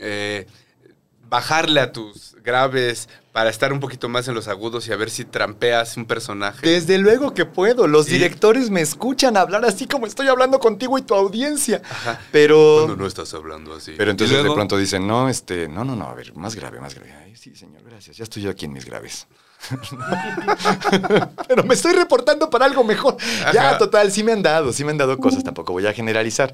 [0.00, 0.46] Eh,
[1.28, 5.10] bajarle a tus graves para estar un poquito más en los agudos y a ver
[5.10, 6.66] si trampeas un personaje.
[6.66, 7.86] Desde luego que puedo.
[7.86, 11.82] Los directores me escuchan hablar así como estoy hablando contigo y tu audiencia.
[12.32, 12.84] Pero.
[12.84, 13.94] Cuando no estás hablando así.
[13.96, 16.94] Pero entonces de pronto dicen, no, este, no, no, no, a ver, más grave, más
[16.94, 17.14] grave.
[17.24, 18.16] Ay, sí, señor, gracias.
[18.16, 19.26] Ya estoy yo aquí en mis graves.
[21.48, 23.16] Pero me estoy reportando para algo mejor.
[23.52, 26.52] Ya, total, sí me han dado, sí me han dado cosas, tampoco voy a generalizar.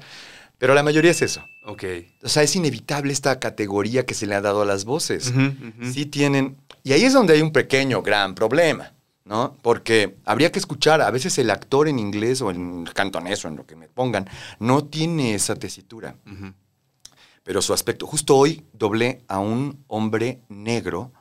[0.57, 1.45] Pero la mayoría es eso.
[1.65, 1.83] Ok.
[2.23, 5.33] O sea, es inevitable esta categoría que se le ha dado a las voces.
[5.91, 6.57] Sí tienen...
[6.83, 8.93] Y ahí es donde hay un pequeño, gran problema,
[9.25, 9.57] ¿no?
[9.61, 13.55] Porque habría que escuchar, a veces el actor en inglés o en cantonés o en
[13.55, 16.15] lo que me pongan, no tiene esa tesitura.
[17.43, 18.07] Pero su aspecto...
[18.07, 21.11] Justo hoy doblé a un hombre negro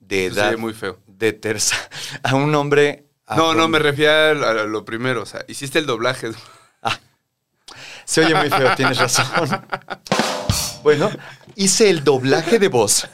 [0.00, 0.50] de edad...
[0.50, 0.98] ve muy feo.
[1.06, 1.76] De terza...
[2.22, 3.06] A un hombre...
[3.36, 5.22] No, no, me refiero a lo primero.
[5.22, 6.30] O sea, hiciste el doblaje.
[8.06, 9.26] Se oye muy feo, tienes razón.
[10.82, 11.10] Bueno,
[11.56, 13.08] hice el doblaje de voz.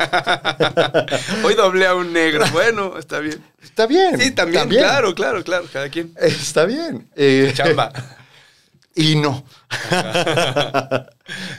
[1.43, 2.45] Hoy doblé a un negro.
[2.53, 3.43] Bueno, está bien.
[3.63, 4.21] Está bien.
[4.21, 4.83] Sí, también, bien.
[4.83, 5.65] claro, claro, claro.
[5.73, 6.13] Cada quien.
[6.21, 7.09] Está bien.
[7.17, 7.91] Eh, Chamba.
[8.95, 9.43] Y no.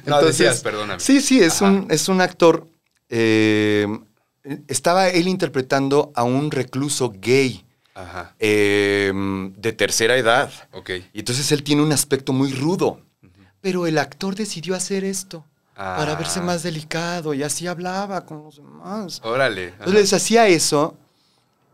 [0.06, 1.00] No, decías, perdóname.
[1.00, 1.72] Sí, sí, es, Ajá.
[1.72, 2.67] un, es un actor.
[3.10, 3.88] eh,
[4.67, 7.65] estaba él interpretando a un recluso gay
[7.96, 8.36] Ajá.
[8.39, 9.12] eh,
[9.58, 10.52] de tercera edad.
[10.74, 10.89] Ok.
[11.13, 13.02] Y entonces él tiene un aspecto muy rudo.
[13.63, 15.43] Pero el actor decidió hacer esto
[15.76, 16.15] para Ah.
[16.15, 19.19] verse más delicado y así hablaba con los demás.
[19.23, 19.69] Órale.
[19.69, 19.86] Ajá.
[19.86, 20.95] Entonces hacía eso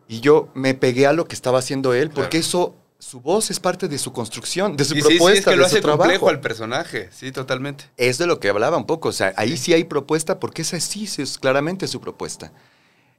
[0.07, 2.45] y yo me pegué a lo que estaba haciendo él porque Claro.
[2.47, 5.45] eso, su voz es parte de su construcción, de su Y sí, sí, propuesta, es
[5.45, 6.29] que lo de su hace complejo trabajo.
[6.29, 7.09] al personaje.
[7.11, 7.85] Sí, totalmente.
[7.97, 10.79] Es de lo que hablaba un poco, o sea, ahí sí hay propuesta porque esa
[10.79, 12.51] sí es claramente su propuesta.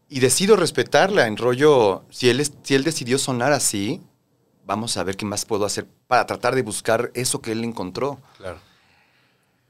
[0.09, 4.01] Y decido respetarla en rollo, si él, si él decidió sonar así,
[4.71, 8.21] vamos a ver qué más puedo hacer para tratar de buscar eso que él encontró.
[8.39, 8.61] Claro.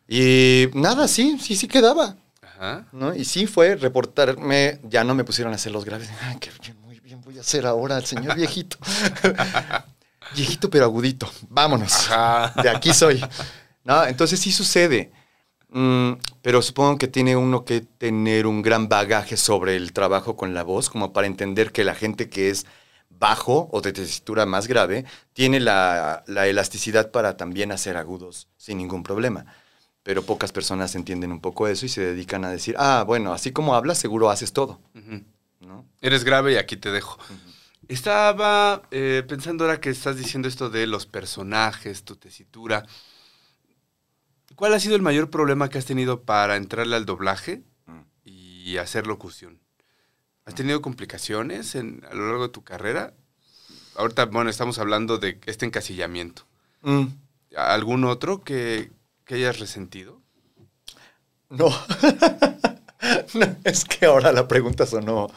[0.07, 2.17] Y nada, sí, sí, sí quedaba.
[2.43, 2.87] Ajá.
[2.93, 3.15] ¿no?
[3.15, 6.11] Y sí fue reportarme, ya no me pusieron a hacer los graves.
[6.21, 8.77] Ay, qué bien, muy bien voy a hacer ahora al señor viejito.
[10.35, 11.27] viejito pero agudito.
[11.49, 12.11] Vámonos.
[12.11, 12.61] Ajá.
[12.63, 13.25] De aquí soy.
[13.83, 15.11] No, entonces sí sucede.
[15.71, 20.53] Mm, pero supongo que tiene uno que tener un gran bagaje sobre el trabajo con
[20.53, 22.67] la voz, como para entender que la gente que es
[23.21, 25.05] bajo o de tesitura más grave
[25.35, 29.47] tiene la, la elasticidad para también hacer agudos sin ningún problema.
[30.03, 33.53] Pero pocas personas entienden un poco eso y se dedican a decir, ah, bueno, así
[33.53, 34.81] como hablas, seguro haces todo.
[35.61, 35.85] ¿no?
[36.01, 37.19] Eres grave y aquí te dejo.
[37.87, 42.87] Estaba eh, pensando ahora que estás diciendo esto de los personajes, tu tesitura.
[44.55, 48.01] ¿Cuál ha sido el mayor problema que has tenido para entrarle al doblaje Mm.
[48.25, 49.59] y hacer locución?
[50.47, 53.13] ¿Has tenido complicaciones en- a lo largo de tu carrera?
[53.97, 56.43] Ahorita, bueno, estamos hablando de este encasillamiento.
[56.83, 57.07] Mm,
[57.57, 58.91] ¿Algún otro que,
[59.25, 60.21] que hayas resentido?
[61.49, 61.69] No.
[63.33, 65.29] No, es que ahora la pregunta sonó,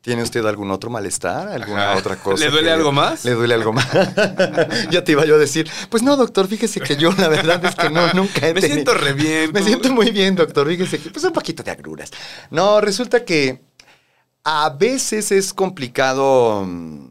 [0.00, 1.46] ¿tiene usted algún otro malestar?
[1.48, 1.98] ¿Alguna Ajá.
[2.00, 2.44] otra cosa?
[2.44, 3.24] ¿Le duele algo más?
[3.24, 3.86] ¿Le duele algo más?
[4.90, 7.76] ya te iba yo a decir, pues no, doctor, fíjese que yo la verdad es
[7.76, 9.52] que no, nunca he Me tenido- siento re bien.
[9.52, 10.66] Me siento muy bien, doctor.
[10.66, 12.10] Fíjese que, pues un poquito de agruras.
[12.50, 13.62] No, resulta que
[14.44, 17.08] a veces es complicado mm,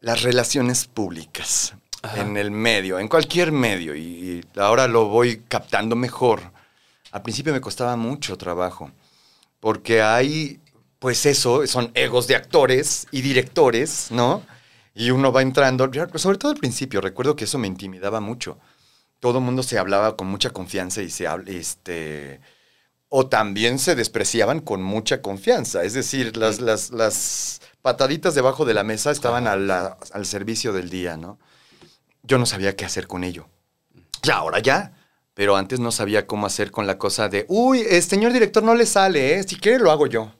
[0.00, 2.20] las relaciones públicas Ajá.
[2.20, 6.40] en el medio, en cualquier medio, y, ahora lo voy captando mejor.
[7.12, 8.90] Al principio me costaba mucho trabajo,
[9.58, 10.60] porque hay,
[10.98, 14.42] pues eso, son egos de actores y directores, ¿no?
[14.94, 18.58] Y uno va entrando, ya, sobre todo al principio, recuerdo que eso me intimidaba mucho
[19.20, 22.40] todo el mundo se hablaba con mucha confianza y se habla, este,
[23.10, 25.82] o también se despreciaban con mucha confianza.
[25.84, 30.72] Es decir, las, las, las pataditas debajo de la mesa estaban a la- al servicio
[30.72, 31.38] del día, ¿no?
[32.22, 33.48] Yo no sabía qué hacer con ello.
[34.22, 34.92] Ya, ahora ya.
[35.34, 38.74] Pero antes no sabía cómo hacer con la cosa de, uy, eh, señor director, no
[38.74, 39.42] le sale, ¿eh?
[39.42, 40.32] Si quiere lo hago yo.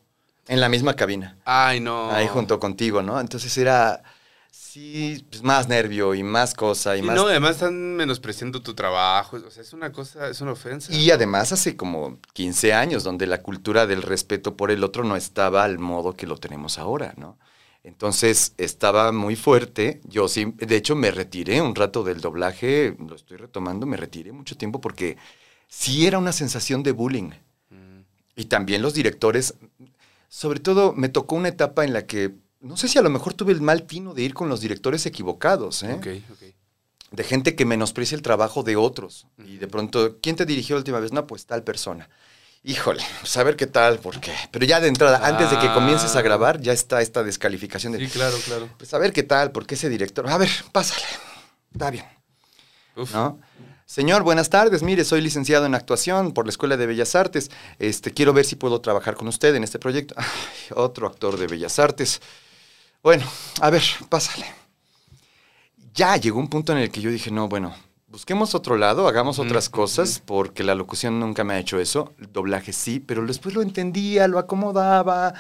[0.47, 1.39] En la misma cabina.
[1.45, 2.11] Ay, no.
[2.11, 3.21] Ahí junto contigo, ¿no?
[3.21, 4.03] Entonces era,
[4.51, 8.75] sí, pues, más nervio y más cosa y Sí, más no, además están menospreciando tu
[8.75, 9.37] trabajo.
[9.47, 10.93] O sea, es una cosa, es una ofensa.
[10.93, 15.17] Y además hace como 15 años, donde la cultura del respeto por el otro no
[15.17, 17.39] estaba al modo que lo tenemos ahora, ¿no?
[17.83, 20.01] Entonces estaba muy fuerte.
[20.05, 24.33] Yo sí, de hecho me retiré un rato del doblaje, lo estoy retomando, me retiré
[24.33, 25.17] mucho tiempo porque
[25.69, 27.31] sí era una sensación de bullying.
[27.71, 28.01] Mm,
[28.37, 29.55] Y también los directores,
[30.29, 33.35] sobre todo me tocó una etapa en la que, no sé si a lo mejor
[33.35, 35.95] tuve el mal tino de ir con los directores equivocados, ¿eh?
[35.95, 36.55] Ok, ok.
[37.13, 39.27] de gente que menosprecia el trabajo de otros.
[39.39, 41.13] Y de pronto, ¿quién te dirigió la última vez?
[41.13, 42.09] No, pues tal persona.
[42.63, 44.33] Híjole, saber qué tal, por qué.
[44.51, 46.23] Pero ya de entrada, antes de que comiences a Ah.
[46.23, 48.69] grabar, ya está esta descalificación de, Sí, claro, claro.
[48.77, 50.29] pues a ver qué tal, por qué ese director.
[50.29, 51.07] A ver, pásale.
[51.73, 52.05] Está bien,
[52.97, 53.13] Uf.
[53.15, 53.41] ¿no?
[53.87, 54.83] Señor, buenas tardes.
[54.85, 57.51] Mire, soy licenciado en actuación por la Escuela de Bellas Artes.
[57.81, 60.15] Este, quiero ver si puedo trabajar con usted en este proyecto.
[60.17, 60.27] Ay,
[60.77, 62.21] otro actor de Bellas Artes.
[63.03, 63.25] Bueno,
[63.61, 64.47] a ver, pásale.
[65.95, 67.75] Ya llegó un punto en el que yo dije, no, bueno,
[68.07, 72.15] busquemos otro lado, hagamos otras cosas, porque la locución nunca me ha hecho eso.
[72.19, 75.35] El doblaje sí, pero después lo entendía, lo acomodaba.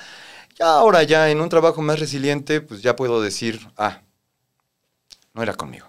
[0.58, 4.02] Ya ahora ya en un trabajo más resiliente, pues ya puedo decir, ah,
[5.34, 5.86] no era conmigo.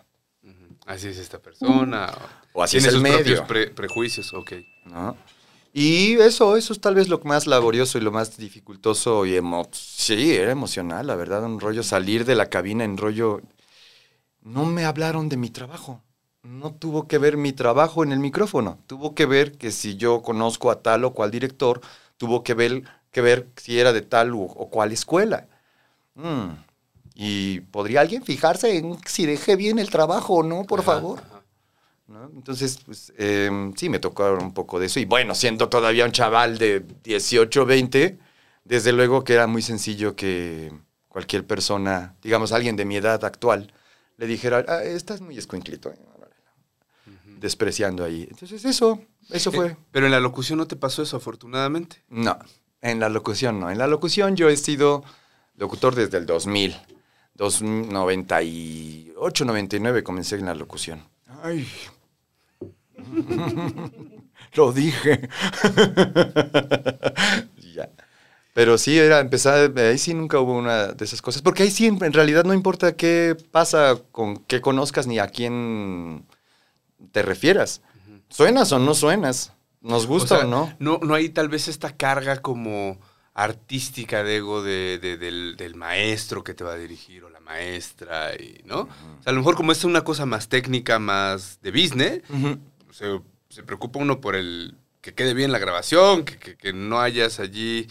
[0.86, 2.12] Así es esta persona.
[2.54, 3.46] O así es el medio.
[3.48, 4.54] prejuicios, ok.
[4.86, 5.16] ¿No?
[5.74, 9.70] Y eso, eso es tal vez lo más laborioso y lo más dificultoso y emo
[9.72, 13.42] sí, era emocional, la verdad, un rollo salir de la cabina en rollo.
[14.42, 16.02] No me hablaron de mi trabajo.
[16.44, 18.80] No tuvo que ver mi trabajo en el micrófono.
[18.88, 21.80] Tuvo que ver que si yo conozco a tal o cual director,
[22.18, 25.48] tuvo que ver, que ver si era de tal o, cual escuela.
[26.16, 26.50] Mm.
[27.14, 31.22] Y podría alguien fijarse en si dejé bien el trabajo o no, por favor.
[32.36, 35.00] Entonces, pues, em, sí, me tocó un poco de eso.
[35.00, 38.18] Y bueno, siendo todavía un chaval de 18, 20,
[38.64, 40.72] desde luego que era muy sencillo que
[41.08, 43.74] cualquier persona, digamos alguien de mi edad actual,
[44.18, 45.90] le dijera, ah, estás muy escuinclito.
[45.90, 45.96] ¿eh?
[47.26, 48.28] Despreciando ahí.
[48.30, 49.78] Entonces, eso, eso eh, fue.
[49.92, 52.04] Pero en la locución no te pasó eso, afortunadamente.
[52.08, 52.38] No,
[52.82, 53.72] en la locución no.
[53.72, 55.04] En la locución yo he sido
[55.56, 56.76] locutor desde el 2000.
[57.42, 61.04] 98, 99 comencé en la locución.
[61.42, 61.68] Ay,
[64.54, 65.30] Lo dije.
[67.76, 67.90] ya.
[68.54, 71.88] Pero sí, era empezar, ahí sí nunca hubo una de esas cosas, porque ahí sí
[71.88, 76.26] en realidad no importa qué pasa con qué conozcas ni a quién
[77.12, 77.82] te refieras.
[78.30, 79.54] ¿Suenas o no suenas?
[79.82, 80.74] ¿Nos gusta o, no?
[80.80, 81.00] no?
[81.02, 83.00] No hay tal vez esta carga como
[83.34, 88.88] artística de ego del, maestro que te va a dirigir o la maestra, y, ¿no?
[89.26, 92.22] a lo mejor como es una cosa más técnica, más de business,
[92.92, 97.88] se, preocupa uno por el que quede bien la grabación, que, no hayas allí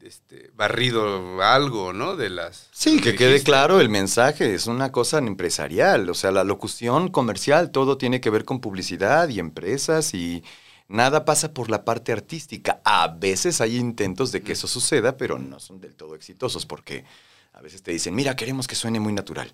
[0.00, 2.16] este, barrido algo, ¿no?
[2.16, 2.68] De las...
[2.72, 7.70] Sí, que, quede claro el mensaje, es una cosa empresarial, o sea, la locución comercial,
[7.70, 10.42] todo tiene que ver con publicidad y empresas y
[10.88, 12.80] nada pasa por la parte artística.
[12.84, 17.04] A veces hay intentos de que eso suceda, pero no son del todo exitosos porque
[17.52, 19.52] a veces te dicen, mira, queremos que suene muy natural.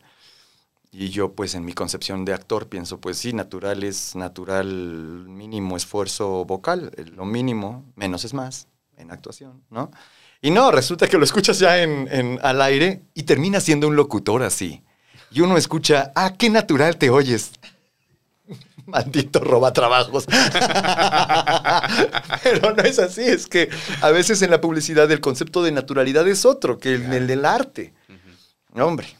[0.91, 5.77] Y yo, pues, en mi concepción de actor, pienso, pues sí, natural es natural, mínimo
[5.77, 9.91] esfuerzo vocal, lo mínimo, menos es más en actuación, ¿no?
[10.41, 14.43] Y no, resulta que lo escuchas ya en, al aire y termina siendo un locutor
[14.43, 14.83] así.
[15.31, 17.53] Y uno escucha, ah, qué natural te oyes.
[18.87, 20.27] Maldito roba trabajos.
[22.43, 23.69] Pero no es así, es que
[24.01, 27.45] a veces en la publicidad el concepto de naturalidad es otro que el, el del
[27.45, 27.93] arte.
[28.75, 29.18] Hombre,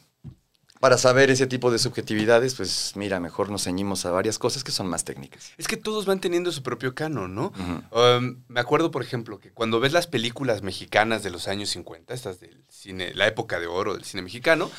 [0.81, 4.71] para saber ese tipo de subjetividades, pues mira, mejor nos ceñimos a varias cosas que
[4.71, 5.53] son más técnicas.
[5.59, 7.53] Es que todos van teniendo su propio canon, ¿no?
[7.91, 12.15] Um, me acuerdo, por ejemplo, que cuando ves las películas mexicanas de los años 50,
[12.15, 14.71] estas del cine, la época de oro del cine mexicano,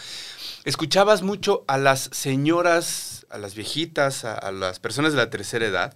[0.64, 5.96] escuchabas mucho a las señoras, a las viejitas, a, las personas de la tercera edad,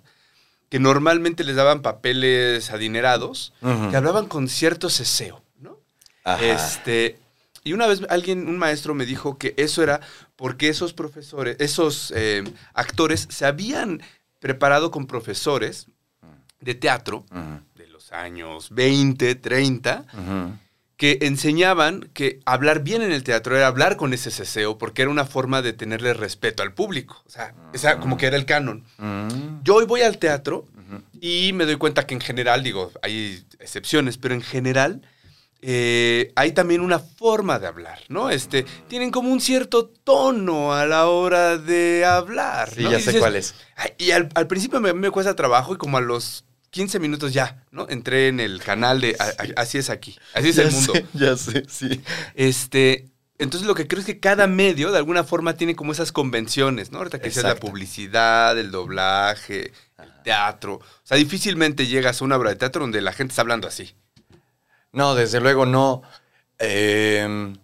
[0.70, 5.78] que normalmente les daban papeles adinerados, que hablaban con cierto ceseo, ¿no?
[6.42, 7.20] Este,
[7.64, 10.02] y una vez alguien, un maestro me dijo que eso era
[10.36, 14.02] porque esos profesores, esos eh, actores se habían
[14.40, 15.88] preparado con profesores
[16.60, 17.26] de teatro
[17.76, 20.06] de los años 20, 30,
[20.98, 25.12] que enseñaban que hablar bien en el teatro era hablar con ese ceseo porque era
[25.12, 27.22] una forma de tenerle respeto al público.
[27.26, 28.84] O sea, esa como que era el canon.
[29.64, 30.68] Yo hoy voy al teatro
[31.20, 35.02] y me doy cuenta que en general, digo, hay excepciones, pero en general
[35.66, 38.30] eh, hay también una forma de hablar, ¿no?
[38.30, 42.70] Este, tienen como un cierto tono a la hora de hablar.
[42.76, 43.56] Sí, ya sé cuál es.
[43.98, 47.88] Y al, principio me, me, cuesta trabajo y como a los 15 minutos ya, ¿no?
[47.88, 49.16] Entré en el canal de
[49.56, 50.94] Así es aquí, así es el mundo.
[51.14, 52.02] ya sé, sí.
[52.36, 53.06] Este,
[53.38, 56.92] entonces lo que creo es que cada medio de alguna forma tiene como esas convenciones,
[56.92, 56.98] ¿no?
[56.98, 60.76] Ahorita que sea la publicidad, el doblaje, el teatro.
[60.76, 63.96] O sea, difícilmente llegas a una obra de teatro donde la gente está hablando así.
[64.94, 66.04] No, desde luego no.
[66.60, 67.58] Em,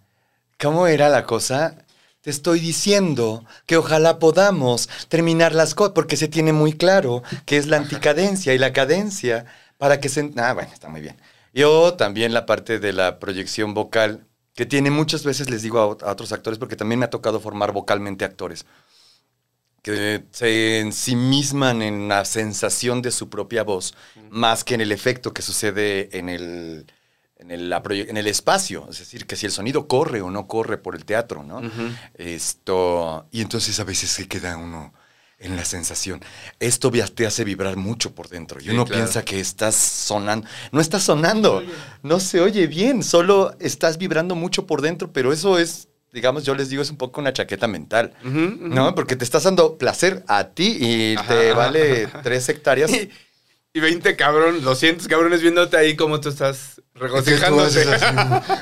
[0.60, 1.86] ¿Cómo era la cosa?
[2.22, 7.58] Te estoy diciendo que ojalá podamos terminar las cosas, porque se tiene muy claro que
[7.58, 9.46] es la anticadencia y la cadencia
[9.78, 10.32] para que se...
[10.38, 11.18] Ah, bueno, está muy bien.
[11.54, 16.12] Yo también la parte de la proyección vocal, que tiene muchas veces, les digo a,
[16.12, 18.66] otros actores, porque también me ha tocado formar vocalmente actores,
[19.84, 23.94] que se ensimisman en la sensación de su propia voz,
[24.30, 26.86] más que en el efecto que sucede en el
[27.40, 30.78] en el, en el, espacio, es decir, que si el sonido corre o no corre
[30.78, 31.62] por el teatro, ¿no?
[32.16, 34.94] Esto, y entonces a veces se queda uno
[35.40, 36.22] en la sensación.
[36.60, 41.04] Esto te hace vibrar mucho por dentro y uno piensa que estás sonando, no estás
[41.04, 41.64] sonando,
[42.04, 46.56] no se oye bien, solo estás vibrando mucho por dentro, pero eso es digamos, yo
[46.56, 48.96] les digo, es un poco una chaqueta mental, ¿no?
[48.96, 52.92] Porque te estás dando placer a ti y te vale tres hectáreas.
[53.72, 57.86] Y 20 cabrón, 200 cabrones viéndote ahí como tú estás regocijándote.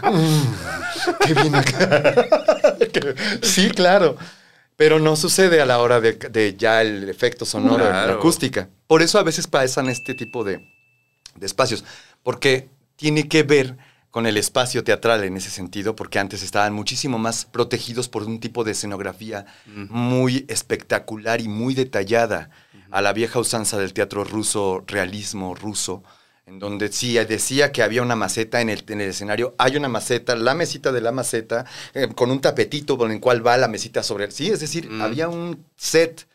[0.04, 2.28] Mm, qué bien acá.
[3.42, 4.18] sí, claro.
[4.76, 8.70] Pero no sucede a la hora de, ya el efecto sonoro, la acústica.
[8.86, 10.70] Por eso a veces pasan este tipo de,
[11.36, 11.84] de espacios,
[12.22, 13.76] porque tiene que ver
[14.12, 18.40] con el espacio teatral en ese sentido, porque antes estaban muchísimo más protegidos por un
[18.40, 22.50] tipo de escenografía muy espectacular y muy detallada,
[22.90, 26.04] a la vieja usanza del teatro ruso, realismo ruso,
[26.48, 29.90] en donde sí decía que había una maceta en el, en el escenario, hay una
[29.90, 33.68] maceta, la mesita de la maceta, eh, con un tapetito con el cual va la
[33.68, 34.32] mesita sobre él.
[34.32, 35.02] Sí, es decir, mm.
[35.02, 36.26] había un set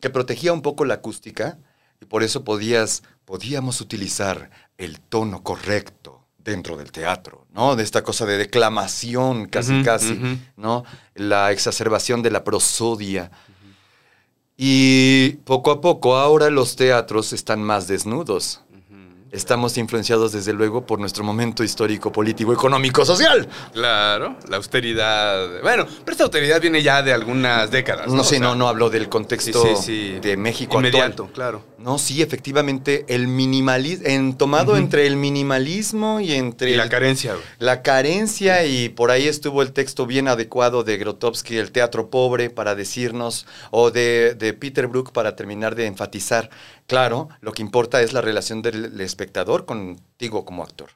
[0.00, 1.58] que protegía un poco la acústica
[2.00, 4.48] y por eso podías, podíamos utilizar
[4.78, 7.74] el tono correcto dentro del teatro, ¿no?
[7.74, 10.84] De esta cosa de declamación casi, casi, ¿no?
[11.16, 13.32] La exacerbación de la prosodia.
[14.56, 18.62] Y poco a poco ahora los teatros están más desnudos
[19.30, 23.48] estamos influenciados desde luego por nuestro momento histórico, político, económico, social.
[23.72, 25.62] Claro, la austeridad.
[25.62, 28.08] Bueno, pero esta austeridad viene ya de algunas décadas.
[28.08, 31.32] No, sé, no, no hablo del contexto de México Inmediato, actual.
[31.32, 31.62] claro.
[31.78, 36.70] No, sí, efectivamente, el minimalismo, en, tomado entre el minimalismo y entre...
[36.70, 37.36] Y la carencia.
[37.58, 42.48] La carencia y por ahí estuvo el texto bien adecuado de Grotowski, El teatro pobre,
[42.48, 46.50] para decirnos, o de, de Peter Brook para terminar de enfatizar
[46.86, 50.90] Claro, lo que importa es la relación del espectador contigo como actor.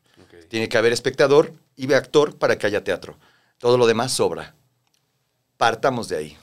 [0.49, 3.17] Tiene que haber espectador y actor para que haya teatro.
[3.59, 4.55] Todo lo demás sobra.
[5.57, 6.39] Partamos de ahí.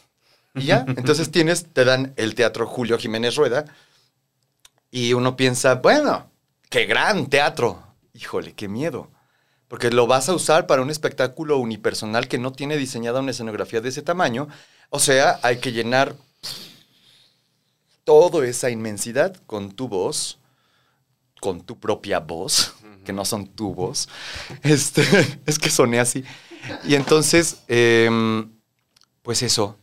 [0.53, 3.65] Y ya, entonces tienes, te dan el teatro Julio Jiménez Rueda
[4.91, 6.31] y uno piensa, bueno,
[6.69, 7.83] qué gran teatro.
[8.13, 9.11] Híjole, qué miedo.
[9.67, 13.81] Porque lo vas a usar para un espectáculo unipersonal que no tiene diseñada una escenografía
[13.81, 14.47] de ese tamaño.
[14.89, 16.15] O sea, hay que llenar
[18.05, 20.39] toda esa inmensidad con tu voz,
[21.41, 22.73] con tu propia voz,
[23.03, 24.07] que no son tu voz.
[24.63, 25.03] Este,
[25.45, 26.23] es que soné así.
[26.85, 28.49] Y entonces, em,
[29.21, 29.77] pues eso,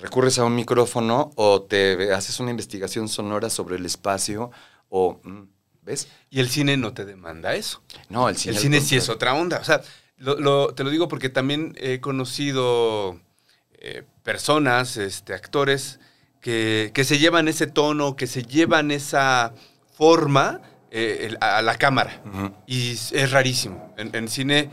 [0.00, 4.50] recurres a un micrófono o te haces una investigación sonora sobre el espacio
[4.88, 5.42] o, mm,
[5.82, 6.08] ¿ves?
[6.30, 7.82] Y el cine no te demanda eso.
[8.08, 8.54] No, el cine.
[8.54, 9.58] El cine sí es otra onda.
[9.58, 13.20] O sea, te lo digo porque también he conocido
[13.72, 16.00] eh, personas, este, actores,
[16.40, 19.52] que, se llevan ese tono, que se llevan esa
[19.96, 22.22] forma eh, a la cámara.
[22.66, 23.94] Y es rarísimo.
[23.96, 24.70] En, cine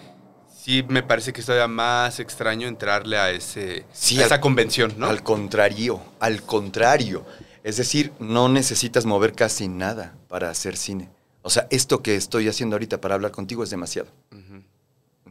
[0.63, 5.07] sí me parece que es todavía más extraño entrarle a, ese, esa convención, ¿no?
[5.07, 7.25] Al contrario, al contrario.
[7.63, 11.09] Es decir, no necesitas mover casi nada para hacer cine.
[11.41, 14.09] O sea, esto que estoy haciendo ahorita para hablar contigo es demasiado.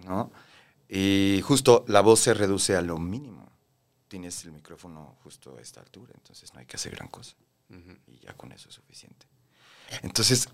[0.04, 0.30] ¿No?
[0.88, 3.42] Y justo la voz se reduce a lo mínimo
[4.12, 7.34] tienes el micrófono justo a esta altura, entonces no hay que hacer gran cosa.
[8.06, 9.26] Y ya con eso es suficiente.
[10.02, 10.50] Entonces,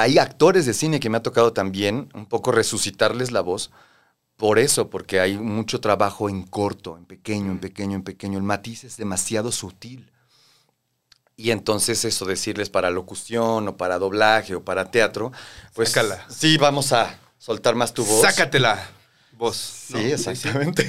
[0.00, 3.70] hay actores de cine que me ha tocado también un poco resucitarles la voz
[4.36, 8.38] por eso, porque hay mucho trabajo en corto, en pequeño, en pequeño, en pequeño.
[8.38, 10.10] El matiz es demasiado sutil.
[11.36, 15.30] Y entonces eso decirles para locución o para doblaje o para teatro,
[15.74, 15.94] pues
[16.28, 18.22] sí, vamos a soltar más tu voz.
[18.22, 18.78] Sácatela
[19.40, 19.56] voz.
[19.56, 20.88] Sí, exactamente.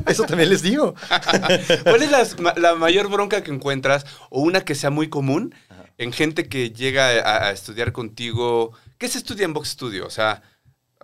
[0.06, 0.94] Eso también les digo.
[1.84, 5.54] ¿Cuál es la, mayor bronca que encuentras o una que sea muy común
[5.98, 8.72] en gente que llega a, estudiar contigo?
[8.98, 10.06] ¿Qué se estudia en Vox Studio?
[10.06, 10.42] O sea,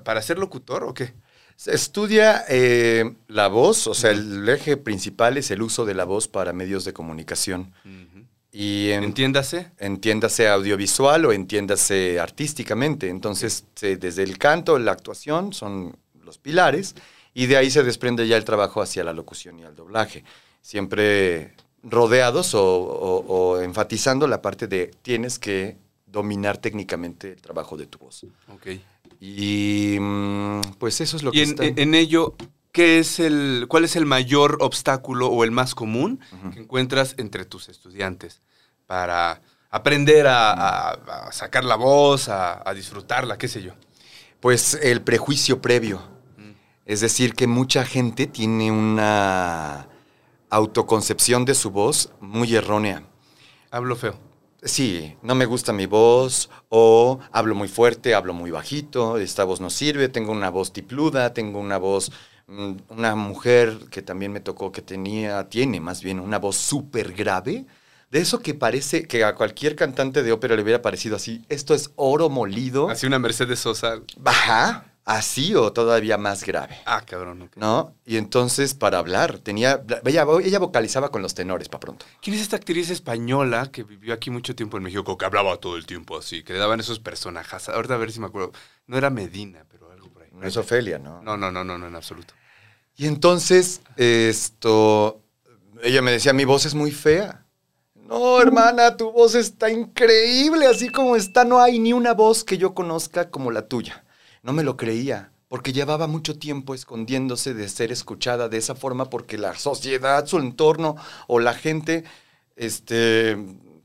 [0.05, 1.14] ¿para ser locutor o qué?
[1.57, 6.05] Se estudia eh, la voz, o sea, el eje principal es el uso de la
[6.05, 7.72] voz para medios de comunicación.
[8.51, 9.72] Y entiéndase.
[9.78, 13.09] Entiéndase audiovisual o entiéndase artísticamente.
[13.09, 16.95] Entonces, desde el canto, la actuación son los pilares,
[17.34, 20.24] y de ahí se desprende ya el trabajo hacia la locución y al doblaje.
[20.61, 21.53] Siempre
[21.91, 25.76] rodeados o, enfatizando la parte de tienes que
[26.07, 28.24] dominar técnicamente el trabajo de tu voz.
[28.53, 28.66] Ok.
[29.20, 32.34] Y mm, pues eso es lo que en, en ello,
[32.72, 36.20] ¿qué es el, ¿cuál es el mayor obstáculo o el más común
[36.53, 38.41] que encuentras entre tus estudiantes
[38.86, 43.72] para aprender a, sacar la voz, a, disfrutarla, qué sé yo?
[44.41, 46.16] Pues el prejuicio previo.
[46.86, 49.89] Es decir, que mucha gente tiene una
[50.51, 53.05] autoconcepción de su voz muy errónea.
[53.70, 54.28] Hablo feo.
[54.62, 59.61] Sí, no me gusta mi voz, o hablo muy fuerte, hablo muy bajito, esta voz
[59.61, 62.11] no sirve, tengo una voz tipluda, tengo una voz,
[62.49, 67.12] mm, una mujer que también me tocó que tenía, tiene más bien una voz súper
[67.12, 67.66] grave,
[68.11, 71.72] de eso que parece que a cualquier cantante de ópera le hubiera parecido así, esto
[71.72, 72.88] es oro molido.
[72.90, 74.01] Así una Mercedes Sosa.
[74.16, 76.77] Baja, así o todavía más grave.
[76.85, 77.51] Ah, cabrón.
[77.57, 77.95] ¿No?
[78.05, 82.05] Y entonces para hablar tenía, ella, ella vocalizaba con los tenores para pronto.
[82.21, 85.79] ¿Quién es esta actriz española que vivió aquí mucho tiempo en México, que hablaba todo
[85.79, 87.71] el tiempo así, que le daban esos personajes?
[87.71, 88.53] Ahorita a ver si me acuerdo.
[88.87, 90.29] No era Medina, pero algo por ahí.
[90.31, 91.23] No es Ofelia, ¿no?
[91.23, 92.35] No, no, no, no, no en absoluto.
[92.95, 95.23] Y entonces, esto,
[95.83, 97.47] ella me decía, mi voz es muy fea.
[97.95, 102.59] No, hermana, tu voz está increíble, así como está, no hay ni una voz que
[102.59, 104.05] yo conozca como la tuya.
[104.43, 109.11] No me lo creía, porque llevaba mucho tiempo escondiéndose de ser escuchada de esa forma,
[109.11, 112.05] porque la sociedad, su entorno o la gente,
[112.57, 113.36] este,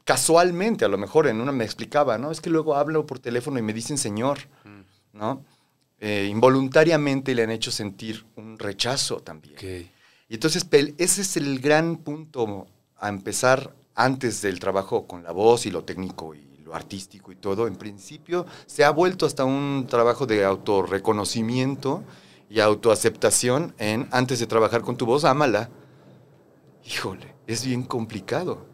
[0.04, 2.32] casualmente, a lo mejor en una me explicaba, ¿no?
[2.32, 5.18] Es que luego hablo por teléfono y me dicen señor, mm.
[5.18, 5.46] ¿no?
[6.00, 9.56] Eh, involuntariamente le han hecho sentir un rechazo también.
[10.28, 15.66] Y entonces ese es el gran punto a empezar antes del trabajo con la voz
[15.66, 17.68] y lo técnico y artístico y todo.
[17.68, 22.04] En principio se ha vuelto hasta un trabajo de autorreconocimiento
[22.50, 25.70] y autoaceptación en antes de trabajar con tu voz, ámala.
[26.86, 28.66] Híjole, es bien complicado.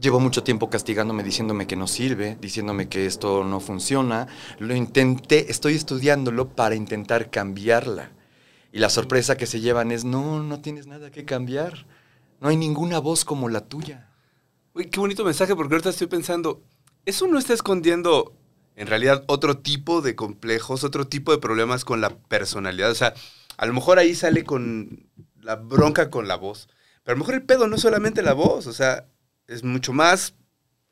[0.00, 4.28] Llevo mucho tiempo castigándome, diciéndome que no sirve, diciéndome que esto no funciona.
[4.58, 8.12] Lo intenté, estoy estudiándolo para intentar cambiarla.
[8.70, 11.86] Y la sorpresa que se llevan es, no, no tienes nada que cambiar.
[12.40, 14.08] No hay ninguna voz como la tuya.
[14.74, 16.62] Uy, qué bonito mensaje, porque ahorita estoy pensando,
[17.06, 18.34] eso no está escondiendo
[18.76, 22.90] en realidad otro tipo de complejos, otro tipo de problemas con la personalidad.
[22.90, 23.14] O sea,
[23.56, 25.08] a lo mejor ahí sale con
[25.40, 26.68] la bronca con la voz.
[27.02, 29.08] Pero a lo mejor el pedo no es solamente la voz, o sea,
[29.46, 30.34] es mucho más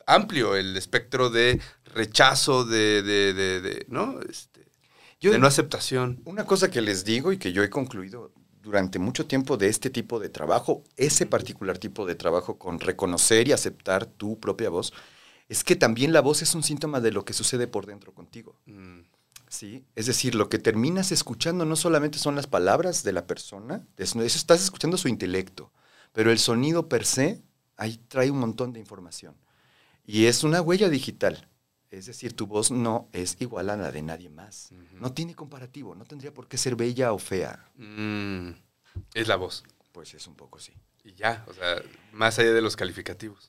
[0.05, 4.19] amplio el espectro de rechazo, de, de, de, ¿no?
[4.27, 4.65] Este,
[5.21, 6.21] de no aceptación.
[6.25, 9.89] Una cosa que les digo y que yo he concluido durante mucho tiempo de este
[9.89, 14.93] tipo de trabajo, ese particular tipo de trabajo con reconocer y aceptar tu propia voz,
[15.49, 18.59] es que también la voz es un síntoma de lo que sucede por dentro contigo.
[18.65, 19.01] Mm.
[19.49, 19.85] ¿Sí?
[19.95, 24.21] Es decir, lo que terminas escuchando no solamente son las palabras de la persona, eso
[24.21, 25.71] estás escuchando su intelecto,
[26.11, 27.41] pero el sonido per se
[27.77, 29.35] ahí trae un montón de información.
[30.05, 31.47] Y es una huella digital.
[31.91, 34.71] Es decir, tu voz no es igual a la de nadie más.
[34.93, 37.69] No tiene comparativo, no tendría por qué ser bella o fea.
[37.75, 38.49] Mm,
[39.13, 39.63] es la voz.
[39.93, 40.73] Pues es un poco sí.
[41.03, 41.81] Y ya, o sea,
[42.11, 43.47] más allá de los calificativos.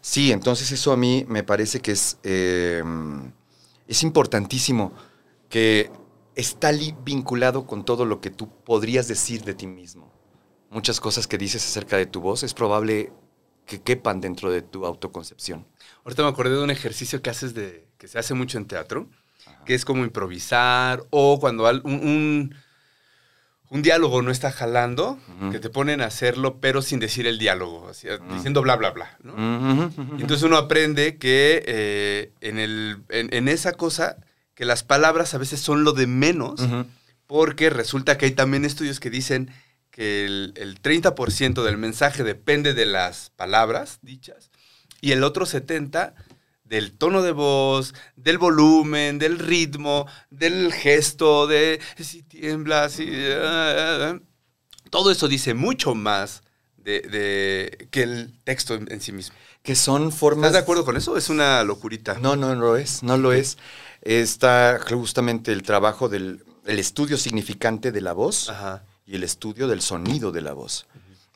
[0.00, 2.82] Sí, entonces eso a mí me parece que es, eh,
[3.86, 4.92] es importantísimo,
[5.48, 5.90] que
[6.34, 6.72] está
[7.04, 10.12] vinculado con todo lo que tú podrías decir de ti mismo
[10.72, 13.12] muchas cosas que dices acerca de tu voz es probable
[13.66, 15.66] que quepan dentro de tu autoconcepción.
[16.04, 19.08] Ahorita me acordé de un ejercicio que haces de que se hace mucho en teatro,
[19.64, 22.54] que es como improvisar o cuando un, un,
[23.80, 25.18] diálogo no está jalando,
[25.50, 27.90] que te ponen a hacerlo pero sin decir el diálogo,
[28.34, 29.16] diciendo bla, bla, bla.
[29.24, 34.18] y entonces uno aprende que eh, en, el, en, esa cosa,
[34.54, 36.60] que las palabras a veces son lo de menos,
[37.26, 39.50] porque resulta que hay también estudios que dicen
[39.90, 44.50] que el, 30% del mensaje depende de las palabras dichas
[45.00, 46.12] y el otro 70%
[46.72, 53.06] del tono de voz, del volumen, del ritmo, del gesto, de si tiembla, si...
[54.88, 56.42] Todo eso dice mucho más
[56.78, 59.36] de, que el texto en, sí mismo.
[59.62, 60.46] Que son formas...
[60.46, 61.18] ¿Estás de acuerdo con eso?
[61.18, 62.18] Es una locurita.
[62.18, 63.58] No, no, no lo es, no lo es.
[64.00, 68.48] Está justamente el trabajo del el estudio significante de la voz.
[68.48, 70.86] Ajá y el estudio del sonido de la voz.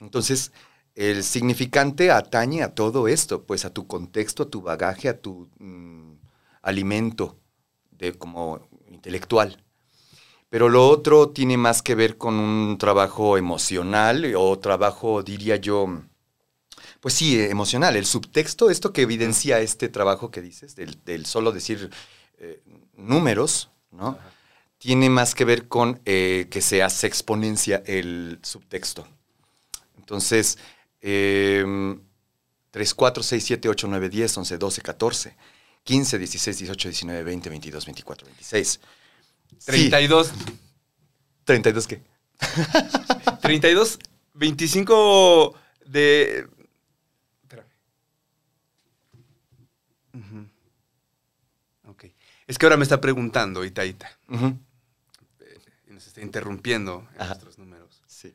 [0.01, 0.53] Entonces,
[0.97, 5.49] el significante atañe a todo esto, pues a tu contexto, a tu bagaje, a tu
[5.59, 6.14] mm,
[6.62, 7.36] alimento
[7.90, 9.62] de, como intelectual.
[10.49, 16.03] Pero lo otro tiene más que ver con un trabajo emocional o trabajo, diría yo,
[17.01, 17.94] pues sí, emocional.
[17.94, 21.90] El subtexto, esto que evidencia este trabajo que dices, del, solo decir
[22.38, 22.62] eh,
[22.94, 24.18] números, ¿no?
[24.78, 29.07] tiene más que ver con eh, que se hace exponencia el subtexto.
[29.99, 30.59] Entonces,
[32.70, 35.36] 3, 4, 6, 7, 8, 9, 10, 11, 12, 14,
[35.84, 38.80] 15, 16, 18, 19, 20, 22, 24, 26.
[39.64, 40.32] 32.
[41.46, 42.02] ¿32 qué?
[43.40, 43.98] 32,
[44.34, 45.54] 25
[45.86, 46.48] de...
[47.42, 47.68] Espérame.
[51.88, 52.04] Ok.
[52.46, 54.11] Es que ahora me está preguntando, Itaita.
[54.28, 54.54] Uh
[56.22, 58.02] interrumpiendo en nuestros números.
[58.07, 58.34] Sí.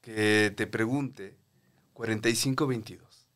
[0.00, 1.36] Que te pregunte
[1.98, 3.26] 4522.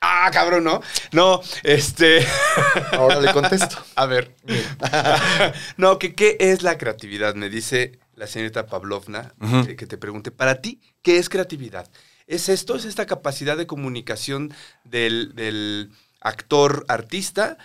[0.00, 0.80] Ah, cabrón, ¿no?
[1.10, 2.24] No, este.
[2.92, 3.78] Ahora le contesto.
[3.96, 4.32] A ver.
[5.76, 7.34] no, que qué es la creatividad.
[7.34, 9.34] Me dice la señorita Pavlovna
[9.76, 11.90] que te pregunte, para ti, ¿qué es creatividad?
[12.28, 12.76] ¿Es esto?
[12.76, 14.54] ¿Es esta capacidad de comunicación
[14.84, 15.90] del,
[16.20, 17.58] actor artista?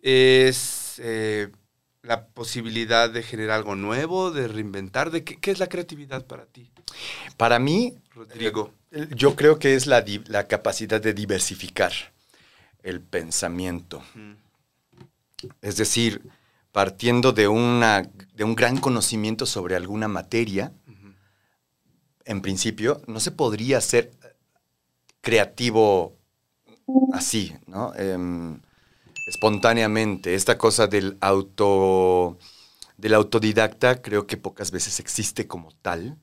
[0.00, 1.48] ¿Es eh,
[2.02, 5.10] la posibilidad de generar algo nuevo, de reinventar?
[5.10, 6.70] De qué, es la creatividad para ti?
[7.36, 10.04] Para mí, Rodrigo, eh, yo creo que es la,
[10.46, 11.92] capacidad de diversificar
[12.82, 14.02] el pensamiento.
[15.60, 16.22] Es decir,
[16.72, 18.02] partiendo de, una,
[18.34, 20.72] de un gran conocimiento sobre alguna materia,
[22.24, 24.10] en principio, no se podría ser
[25.20, 26.16] creativo
[27.12, 27.94] así, ¿no?
[27.94, 28.60] Em,
[29.28, 30.34] espontáneamente.
[30.34, 32.38] Esta cosa del auto
[32.98, 36.18] del autodidacta creo que pocas veces existe como tal.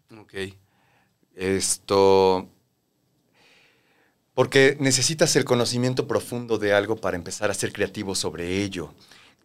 [1.36, 2.49] Esto.
[4.36, 8.93] Porque necesitas el conocimiento profundo de algo para empezar a ser creativo sobre ello.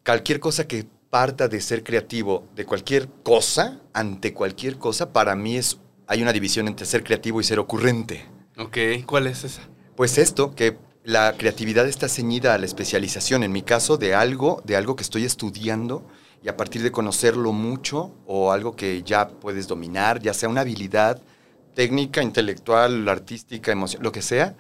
[0.05, 5.57] Cualquier cosa que parta de ser creativo de cualquier cosa, ante cualquier cosa, para mí
[5.57, 5.79] es.
[6.07, 8.27] Hay una división entre ser creativo y ser ocurrente.
[8.59, 8.77] Ok,
[9.07, 9.63] ¿cuál es esa?
[9.95, 14.61] Pues esto, que la creatividad está ceñida a la especialización, en mi caso, de algo,
[14.65, 16.05] de algo que estoy estudiando
[16.43, 20.63] y a partir de conocerlo mucho o algo que ya puedes dominar, ya sea una
[20.63, 21.23] habilidad
[21.75, 24.57] técnica, intelectual, artística, emocional, lo que sea,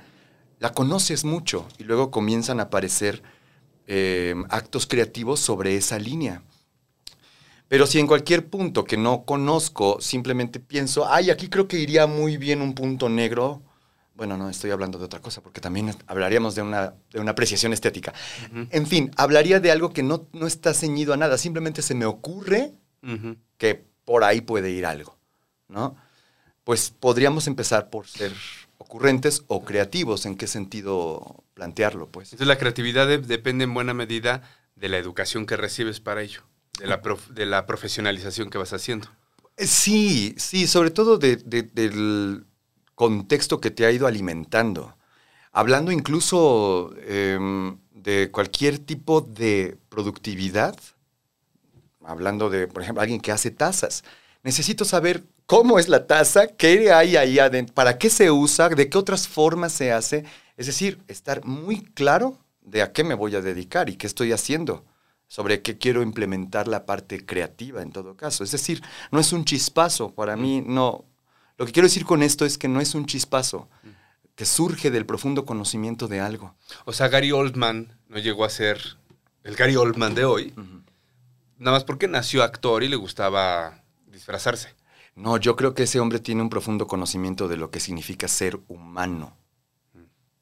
[0.60, 3.22] la conoces mucho y luego comienzan a aparecer
[3.88, 6.42] eh, actos creativos sobre esa línea.
[7.66, 12.06] Pero si en cualquier punto que no conozco simplemente pienso, ay, aquí creo que iría
[12.06, 13.62] muy bien un punto negro,
[14.14, 17.72] bueno, no estoy hablando de otra cosa, porque también hablaríamos de una, de una apreciación
[17.72, 18.12] estética.
[18.70, 22.04] En fin, hablaría de algo que no, no, está ceñido a nada, simplemente se me
[22.04, 22.74] ocurre
[23.56, 25.16] que por ahí puede ir algo,
[25.68, 25.96] ¿no?
[26.64, 28.32] Pues podríamos empezar por ser
[28.80, 32.08] ocurrentes o creativos, ¿en qué sentido plantearlo?
[32.08, 32.28] Pues?
[32.28, 34.42] Entonces la creatividad depende en buena medida
[34.74, 36.42] de la educación que recibes para ello,
[36.78, 39.08] de la, de la profesionalización que vas haciendo.
[39.58, 42.46] Eh, sí, sí, sobre todo de, del
[42.94, 44.96] contexto que te ha ido alimentando.
[45.52, 50.74] Hablando incluso em, de cualquier tipo de productividad,
[52.02, 54.04] hablando de, por ejemplo, alguien que hace tazas.
[54.42, 58.88] Necesito saber cómo es la taza, qué hay ahí adentro, para qué se usa, de
[58.88, 60.24] qué otras formas se hace.
[60.56, 64.30] Es decir, estar muy claro de a qué me voy a dedicar y qué estoy
[64.30, 64.84] haciendo,
[65.26, 68.44] sobre qué quiero implementar la parte creativa en todo caso.
[68.44, 68.80] Es decir,
[69.10, 71.04] no es un chispazo, para mí no,
[71.58, 73.68] lo que quiero decir con esto es que no es un chispazo,
[74.36, 76.54] que surge del profundo conocimiento de algo.
[76.84, 78.98] O sea, Gary Oldman no llegó a ser
[79.42, 80.54] el Gary Oldman de hoy,
[81.58, 84.78] nada más porque nació actor y le gustaba disfrazarse.
[85.20, 88.58] No, yo creo que ese hombre tiene un profundo conocimiento de lo que significa ser
[88.68, 89.36] humano.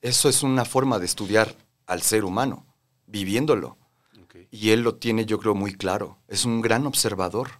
[0.00, 1.56] Eso es una forma de estudiar
[1.86, 2.64] al ser humano,
[3.06, 3.76] viviéndolo.
[4.52, 6.18] Y él lo tiene, yo creo, muy claro.
[6.28, 7.50] Es un gran observador.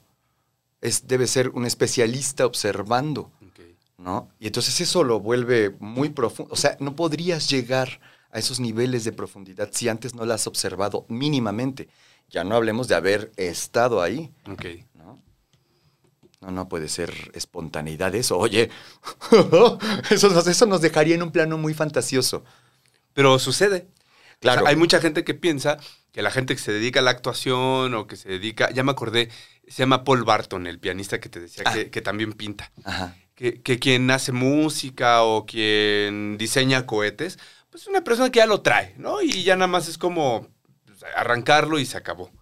[0.81, 3.33] Es, debe ser un especialista observando.
[3.97, 4.29] ¿no?
[4.39, 6.53] Y entonces eso lo vuelve muy profundo.
[6.53, 8.01] O sea, no podrías llegar
[8.31, 11.89] a esos niveles de profundidad si antes no lo has observado mínimamente.
[12.31, 14.31] Ya no hablemos de haber estado ahí.
[16.41, 18.39] No, no puede ser espontaneidad eso.
[18.39, 18.71] Oye,
[20.11, 22.45] eso, eso nos dejaría en un plano muy fantasioso.
[23.15, 23.89] Pero sucede.
[24.41, 24.69] Claro.
[24.69, 25.79] hay mucha gente que piensa
[26.13, 28.93] que la gente que se dedica a la actuación o que se dedica, ya me
[28.93, 29.31] acordé,
[29.67, 31.91] se llama Paul Barton, el pianista que te decía que, ah.
[31.91, 32.71] que, también pinta.
[32.85, 37.39] Ajá que, quien hace música o quien diseña cohetes,
[37.71, 39.23] pues es una persona que ya lo trae, ¿no?
[39.23, 40.49] Y ya nada más es como
[40.85, 42.33] pues, arrancarlo y se acabó.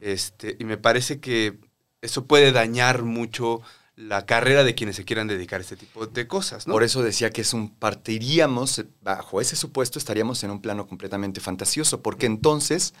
[0.00, 1.58] Este, y me parece que
[2.02, 3.60] eso puede dañar mucho
[3.96, 6.72] la carrera de quienes se quieran dedicar a este tipo de cosas, ¿no?
[6.72, 11.40] Por eso decía que es un partiríamos bajo ese supuesto estaríamos en un plano completamente
[11.40, 12.94] fantasioso, porque entonces,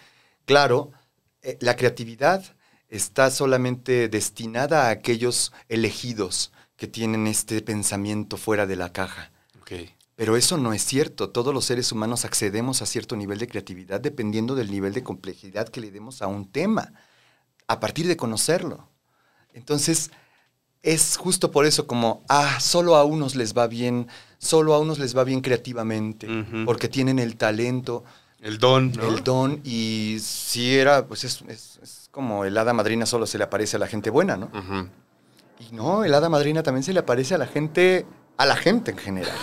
[0.44, 0.92] claro,
[1.42, 2.54] eh, la creatividad
[2.88, 9.30] está solamente destinada a aquellos elegidos, que tienen este pensamiento fuera de la caja.
[10.16, 11.28] Pero eso no es cierto.
[11.28, 15.68] Todos los seres humanos accedemos a cierto nivel de creatividad dependiendo del nivel de complejidad
[15.68, 16.92] que le demos a un tema,
[17.66, 18.89] a partir de conocerlo.
[19.54, 20.10] Entonces,
[20.82, 24.98] es justo por eso como, ah, solo a unos les va bien, solo a unos
[24.98, 26.28] les va bien creativamente,
[26.64, 28.04] porque tienen el talento.
[28.40, 28.92] El don.
[29.02, 33.76] El don, y si era, pues es, como el hada madrina solo se le aparece
[33.76, 34.50] a la gente buena, ¿no?
[35.60, 38.06] Y no, el hada madrina también se le aparece a la gente,
[38.38, 39.36] a la gente en general.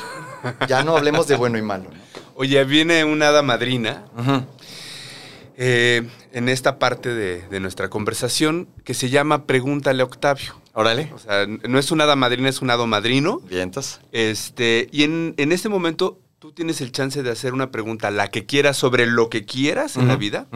[0.67, 1.89] Ya no hablemos de bueno y malo.
[2.35, 4.05] Oye, viene una hada madrina
[5.57, 10.55] eh, en esta parte de, nuestra conversación que se llama Pregúntale a Octavio.
[10.73, 11.11] Órale.
[11.13, 13.39] O sea, no es un hada madrina, es un hado madrino.
[13.49, 13.99] Vientos.
[14.11, 18.45] Este, y en, este momento tú tienes el chance de hacer una pregunta, la que
[18.45, 20.47] quieras, sobre lo que quieras en la vida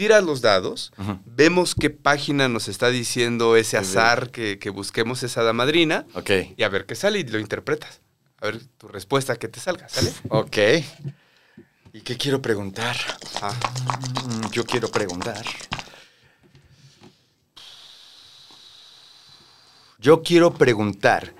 [0.00, 0.92] tiras los dados,
[1.26, 6.54] vemos qué página nos está diciendo ese azar que, busquemos esa damadrina madrina.
[6.56, 8.00] Y a ver qué sale y lo interpretas.
[8.40, 10.10] A ver tu respuesta que te salga, ¿sale?
[10.30, 10.56] Ok.
[11.92, 12.96] ¿Y qué quiero preguntar?
[13.42, 13.52] Ah.
[14.26, 15.44] Mm, yo quiero preguntar.
[19.98, 21.34] Yo quiero preguntar,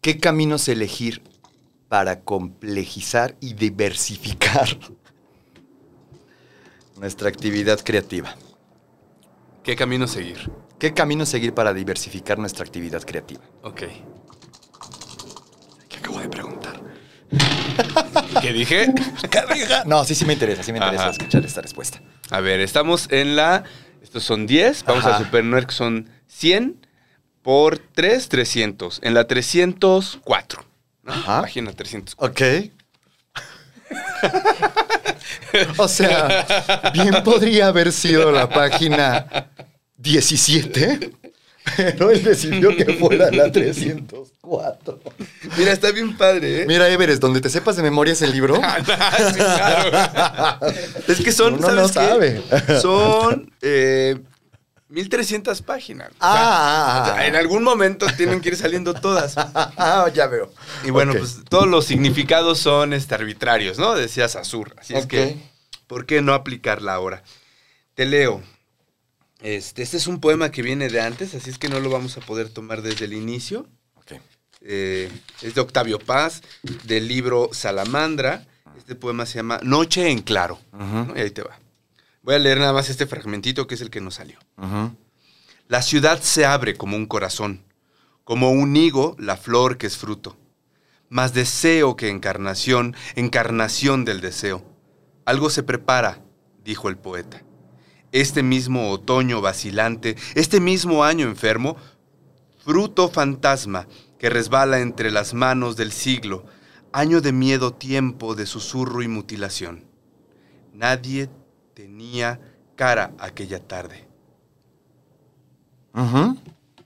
[0.00, 1.22] ¿qué caminos elegir
[1.90, 4.68] para complejizar y diversificar
[6.96, 8.36] nuestra actividad creativa.
[9.64, 10.52] ¿Qué camino seguir?
[10.78, 13.42] ¿Qué camino seguir para diversificar nuestra actividad creativa?
[13.62, 13.82] Ok.
[15.88, 16.59] ¿Qué acabo de preguntar?
[18.40, 18.92] ¿Qué dije?
[19.86, 21.12] No, sí, sí me interesa, sí me interesa Ajá.
[21.12, 22.00] escuchar esta respuesta.
[22.30, 23.64] A ver, estamos en la.
[24.02, 24.84] Estos son 10.
[24.84, 25.16] Vamos Ajá.
[25.16, 26.86] a superar que son 100
[27.42, 29.00] por 3, 300.
[29.02, 30.64] En la 304.
[31.02, 31.12] ¿no?
[31.12, 31.42] Ajá.
[31.42, 32.26] Página 304.
[32.30, 32.70] Ok.
[35.78, 39.50] o sea, bien podría haber sido la página
[39.96, 41.12] 17,
[41.76, 45.00] pero él decidió que fuera la 304.
[45.58, 46.64] Mira, está bien padre, ¿eh?
[46.66, 48.60] Mira, Everest, donde te sepas de memoria ese libro.
[48.80, 50.58] Sí, claro.
[51.08, 52.42] es que son, Uno no ¿sabes qué?
[52.48, 52.80] sabe.
[52.80, 54.16] Son eh,
[54.88, 56.10] 1300 páginas.
[56.20, 59.34] Ah, O sea, en algún momento tienen que ir saliendo todas.
[59.36, 60.52] ah, ya veo.
[60.84, 63.94] Y bueno, pues todos los significados son este, arbitrarios, ¿no?
[63.94, 64.74] Decías Azur.
[64.78, 65.36] Así es que,
[65.86, 67.22] ¿por qué no aplicarla ahora?
[67.94, 68.42] Te leo.
[69.42, 72.16] Este, este es un poema que viene de antes, así es que no lo vamos
[72.16, 73.66] a poder tomar desde el inicio.
[74.62, 75.10] Eh,
[75.40, 76.42] es de Octavio Paz,
[76.84, 78.46] del libro Salamandra.
[78.76, 80.58] Este poema se llama Noche en Claro.
[81.16, 81.58] Y ahí te va.
[82.22, 84.38] Voy a leer nada más este fragmentito que es el que nos salió.
[85.68, 87.62] La ciudad se abre como un corazón,
[88.24, 90.36] como un higo la flor que es fruto.
[91.08, 94.62] Más deseo que encarnación, encarnación del deseo.
[95.24, 96.22] Algo se prepara,
[96.62, 97.42] dijo el poeta.
[98.12, 101.76] Este mismo otoño vacilante, este mismo año enfermo,
[102.64, 103.86] fruto fantasma
[104.18, 106.44] que resbala entre las manos del siglo,
[106.92, 109.84] año de miedo, tiempo de susurro y mutilación.
[110.74, 111.28] Nadie
[111.74, 112.40] tenía
[112.76, 114.06] cara aquella tarde.
[115.94, 116.36] Ujú.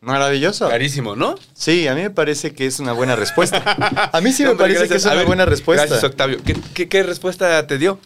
[0.01, 0.69] Maravilloso.
[0.69, 1.35] Clarísimo, ¿no?
[1.55, 3.63] Sí, a mí me parece que es una buena respuesta.
[4.13, 4.89] A mí sí me parece gracias.
[4.91, 5.87] que es una ver, buena respuesta.
[5.87, 6.39] Gracias, Octavio.
[6.45, 7.99] ¿Qué, qué- qué respuesta te dio?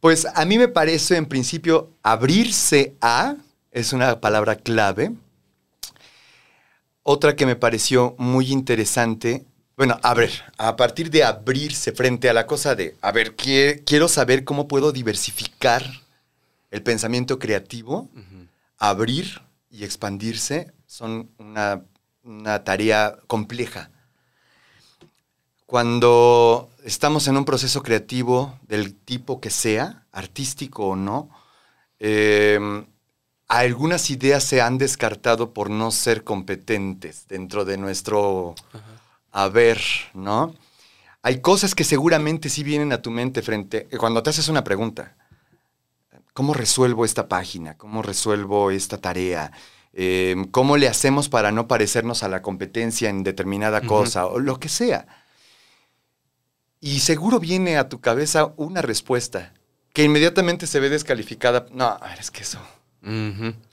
[0.00, 3.36] Pues a mí me parece, en principio, abrirse a
[3.70, 5.12] es una palabra clave.
[7.02, 9.44] Otra que me pareció muy interesante,
[9.76, 13.82] bueno, a ver, a partir de abrirse frente a la cosa de, a ver, qui-
[13.84, 15.84] quiero saber cómo puedo diversificar
[16.70, 18.08] el pensamiento creativo,
[18.78, 19.40] abrir
[19.70, 21.82] y expandirse son una,
[22.24, 23.90] una tarea compleja.
[25.66, 31.30] Cuando estamos en un proceso creativo del tipo que sea, artístico o no,
[31.98, 32.58] eh,
[33.48, 38.54] algunas ideas se han descartado por no ser competentes dentro de nuestro
[39.32, 39.80] haber,
[40.14, 40.54] ¿no?
[41.22, 45.16] Hay cosas que seguramente sí vienen a tu mente frente, cuando te haces una pregunta.
[46.34, 47.76] ¿Cómo resuelvo esta página?
[47.76, 49.50] ¿Cómo resuelvo esta tarea?
[49.92, 54.26] Eh, ¿Cómo le hacemos para no parecernos a la competencia en determinada cosa?
[54.26, 55.06] O lo que sea.
[56.80, 59.52] Y seguro viene a tu cabeza una respuesta
[59.92, 61.66] que inmediatamente se ve descalificada.
[61.72, 62.58] No, a ver, es que eso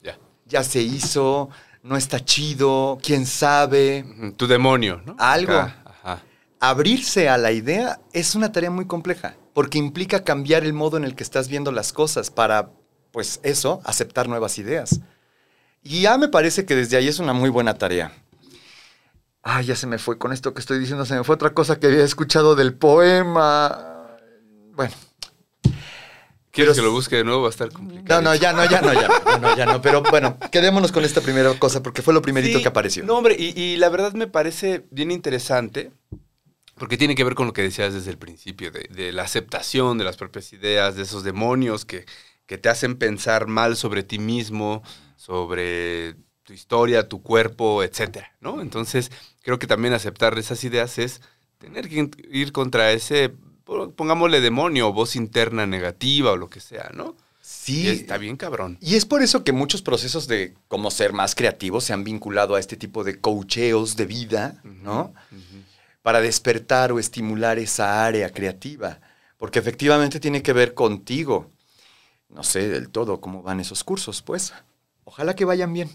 [0.02, 0.18] Ya.
[0.46, 1.50] ya se hizo,
[1.82, 4.04] no está chido, quién sabe.
[4.36, 5.16] Tu demonio, ¿no?
[5.18, 5.52] Algo.
[5.52, 6.22] Acá, Ajá.
[6.60, 11.04] Abrirse a la idea es una tarea muy compleja, porque implica cambiar el modo en
[11.04, 12.70] el que estás viendo las cosas para,
[13.12, 15.00] pues eso, aceptar nuevas ideas.
[15.82, 18.12] Y ya me parece que desde ahí es una muy buena tarea.
[19.46, 21.78] Ah, ya se me fue con esto que estoy diciendo, se me fue otra cosa
[21.78, 24.16] que había escuchado del poema.
[24.74, 24.92] Bueno,
[26.50, 27.42] ¿Quieres Pero- que lo busque de nuevo?
[27.42, 28.22] Va a estar complicado.
[28.22, 29.82] no, no, ya no, ya no, ya no, ya no, ya no.
[29.82, 33.04] Pero bueno, quedémonos con esta primera cosa porque fue lo primerito Sí, que apareció.
[33.04, 35.90] No, hombre, y, y la verdad me parece bien interesante,
[36.76, 39.98] porque tiene que ver con lo que decías desde el principio, de, de la aceptación
[39.98, 42.06] de las propias ideas, de esos demonios que,
[42.46, 44.84] que te hacen pensar mal sobre ti mismo,
[45.16, 46.14] sobre
[46.44, 48.60] tu historia, tu cuerpo, etcétera, ¿no?
[48.60, 49.10] Entonces,
[49.44, 51.20] creo que también aceptar esas ideas es
[51.58, 53.32] tener que ir contra ese,
[53.94, 57.14] pongámosle demonio, o voz interna negativa o lo que sea, ¿no?
[57.40, 58.78] Sí, Y está bien cabrón.
[58.80, 62.54] Y es por eso que muchos procesos de cómo ser más creativos se han vinculado
[62.54, 65.12] a este tipo de coacheos de vida, ¿no?
[66.00, 68.98] Para despertar o estimular esa área creativa.
[69.36, 71.50] Porque efectivamente tiene que ver contigo.
[72.30, 74.54] No sé del todo cómo van esos cursos, pues.
[75.04, 75.90] Ojalá que vayan bien.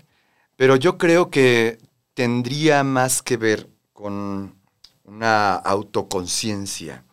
[0.55, 1.79] Pero yo creo que
[2.23, 4.53] tendría más que ver con
[5.05, 7.05] una autoconciencia.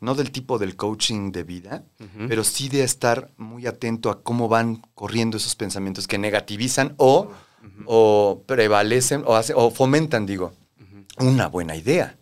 [0.00, 1.84] No del tipo del coaching de vida,
[2.28, 7.28] pero sí de estar muy atento a cómo van corriendo esos pensamientos que negativizan o,
[7.86, 10.52] o prevalecen o, hace- o fomentan, digo,
[11.18, 12.16] una buena idea.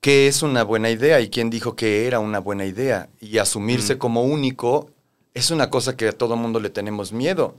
[0.00, 1.20] ¿Qué es una buena idea?
[1.20, 3.10] ¿Y quién dijo que era una buena idea?
[3.20, 4.88] Y asumirse como único
[5.34, 7.54] es una cosa que a todo mundo le tenemos miedo.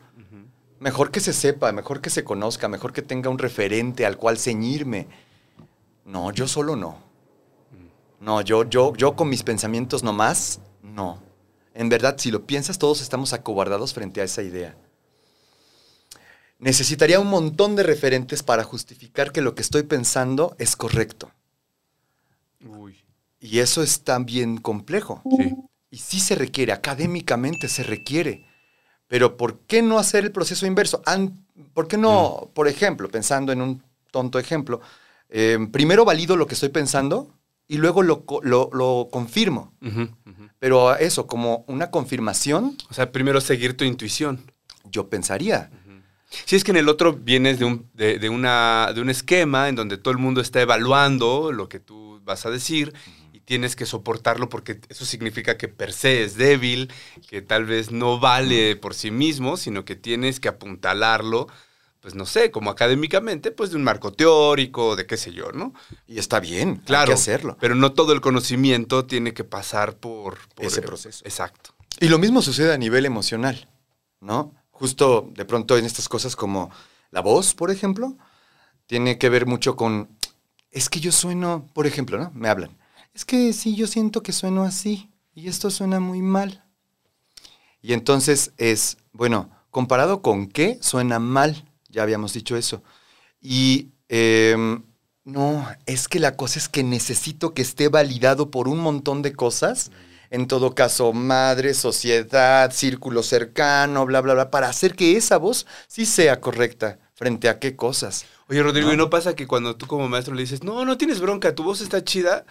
[0.80, 4.38] Mejor que se sepa, mejor que se conozca, mejor que tenga un referente al cual
[4.38, 5.08] ceñirme.
[6.04, 7.00] No, yo solo no.
[8.20, 11.22] No, yo, yo, yo con mis pensamientos nomás, no.
[11.74, 14.76] En verdad, si lo piensas, todos estamos acobardados frente a esa idea.
[16.58, 21.32] necesitaría un montón de referentes para justificar que lo que estoy pensando es correcto.
[22.66, 23.04] Uy.
[23.40, 25.22] Y eso es también complejo.
[25.38, 25.56] Sí.
[25.92, 28.48] Y sí se requiere, académicamente se requiere.
[29.08, 31.02] Pero ¿por qué no hacer el proceso inverso?
[31.74, 34.82] ¿Por qué no, por ejemplo, pensando en un tonto ejemplo,
[35.30, 37.30] eh, primero valido lo que estoy pensando
[37.68, 39.74] y luego lo, lo- lo confirmo?
[40.60, 44.40] Pero eso, como una confirmación, O sea, primero seguir tu intuición.
[44.90, 45.70] yo pensaría.
[46.46, 49.70] Si es que en el otro vienes de un, de, de una, de un esquema
[49.70, 52.94] en donde todo el mundo está evaluando lo que tú vas a decir
[53.46, 56.92] tienes que soportarlo porque eso significa que per se es débil,
[57.30, 61.48] que tal vez no vale por sí mismo, sino que tienes que apuntalarlo,
[62.02, 65.74] pues no sé, como académicamente, pues de un marco teórico, de qué sé yo, ¿no?
[66.08, 67.04] Y está bien, Claro.
[67.04, 67.58] hay que hacerlo.
[67.60, 71.24] Pero no todo el conocimiento tiene que pasar por, por Ese proceso.
[71.26, 71.72] Exacto.
[72.00, 73.70] Y lo mismo sucede a nivel emocional,
[74.20, 74.54] ¿no?
[74.72, 76.70] Justo de pronto en estas cosas como
[77.12, 78.18] la voz, por ejemplo,
[78.88, 80.10] tiene que ver mucho con,
[80.72, 82.32] es que yo sueno, por ejemplo, ¿no?
[82.36, 82.78] Me hablan.
[83.16, 86.66] Es que sí, yo siento que sueno así y esto suena muy mal.
[87.82, 92.84] Y entonces es, bueno, comparado con qué suena mal, ya habíamos dicho eso.
[93.42, 94.84] Y em,
[95.24, 99.34] no, es que la cosa es que necesito que esté validado por un montón de
[99.34, 99.92] cosas.
[100.30, 105.66] En todo caso, madre, sociedad, círculo cercano, bla, bla, bla, para hacer que esa voz
[105.88, 108.26] sí sea correcta frente a qué cosas.
[108.50, 108.94] Oye, Rodrigo, No.
[108.94, 111.64] ¿y no pasa que cuando tú como maestro le dices, no, no tienes bronca, tu
[111.64, 112.46] voz está chida,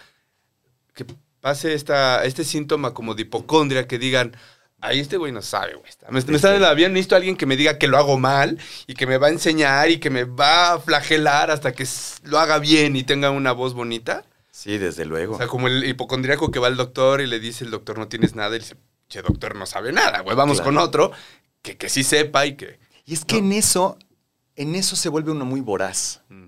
[0.95, 1.05] que
[1.41, 4.35] pase esta, este síntoma como de hipocondria, que digan,
[4.81, 5.87] ahí este güey no sabe, güey.
[5.89, 7.97] está- Me, me está en el avión, necesito a alguien que me diga que lo
[7.97, 11.71] hago mal y que me va a enseñar y que me va a flagelar hasta
[11.73, 11.87] que
[12.23, 14.25] lo haga bien y tenga una voz bonita.
[14.51, 15.35] Sí, desde luego.
[15.35, 18.07] O sea, como el hipocondriaco que va al doctor y le dice, el doctor no
[18.07, 18.75] tienes nada, y dice,
[19.09, 20.71] che, doctor no sabe nada, güey, vamos Claro.
[20.71, 21.11] con otro
[21.61, 22.79] que, que sí sepa y que...
[23.05, 23.99] Y es que en eso,
[24.55, 26.21] en eso se vuelve uno muy voraz.
[26.29, 26.47] Mm.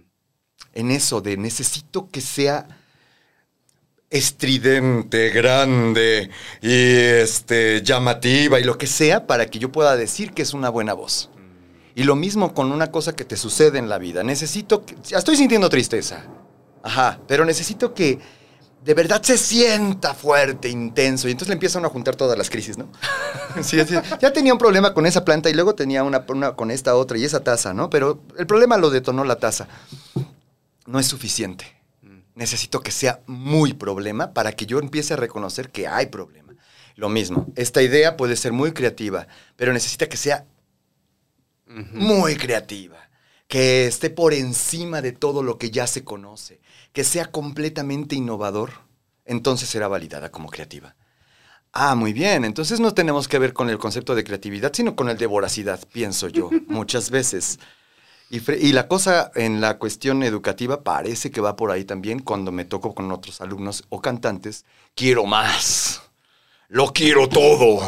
[0.73, 2.67] en eso de necesito que sea
[4.09, 6.29] estridente, grande
[6.61, 10.69] y este llamativa y lo que sea para que yo pueda decir que es una
[10.69, 11.29] buena voz.
[11.95, 14.23] Y lo mismo con una cosa que te sucede en la vida.
[14.23, 16.23] Necesito que estoy sintiendo tristeza.
[16.83, 18.19] Ajá, pero necesito que
[18.85, 21.27] de verdad se sienta fuerte, intenso.
[21.27, 22.87] Y entonces le empiezan a juntar todas las crisis, ¿no?
[23.63, 23.95] Sí, sí.
[24.21, 27.17] Ya tenía un problema con esa planta y luego tenía una, una con esta otra
[27.17, 27.89] y esa taza, ¿no?
[27.89, 29.67] Pero el problema lo detonó la taza.
[30.85, 31.76] No es suficiente.
[32.37, 36.53] Necesito que sea muy problema para que yo empiece a reconocer que hay problema.
[36.95, 40.45] Lo mismo, esta idea puede ser muy creativa, pero necesita que sea
[41.65, 43.09] muy creativa,
[43.47, 46.61] que esté por encima de todo lo que ya se conoce,
[46.93, 48.71] que sea completamente innovador,
[49.25, 50.95] entonces será validada como creativa.
[51.73, 55.09] Ah, muy bien, entonces no tenemos que ver con el concepto de creatividad, sino con
[55.09, 57.57] el de voracidad, pienso yo, muchas veces.
[58.29, 62.65] Y, la cosa en la cuestión educativa parece que va por ahí también cuando me
[62.65, 64.65] toco con otros alumnos o cantantes.
[64.95, 66.01] Quiero más.
[66.67, 67.79] Lo quiero todo.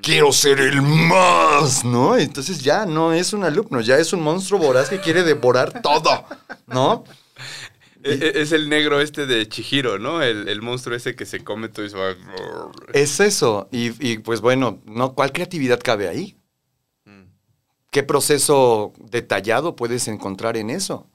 [0.00, 2.16] Quiero ser el más, ¿no?
[2.16, 6.24] Entonces ya no es un alumno, ya es un monstruo voraz que quiere devorar todo,
[6.66, 7.04] ¿no?
[8.04, 10.22] E- e- Es el negro este de Chihiro, ¿no?
[10.22, 12.14] El, el monstruo ese que se come todo y se va...
[12.94, 13.68] Es eso.
[13.72, 15.14] Y, y, pues bueno, ¿no?
[15.14, 16.37] ¿cuál creatividad cabe ahí?
[17.90, 21.06] ¿Qué proceso detallado puedes encontrar en eso?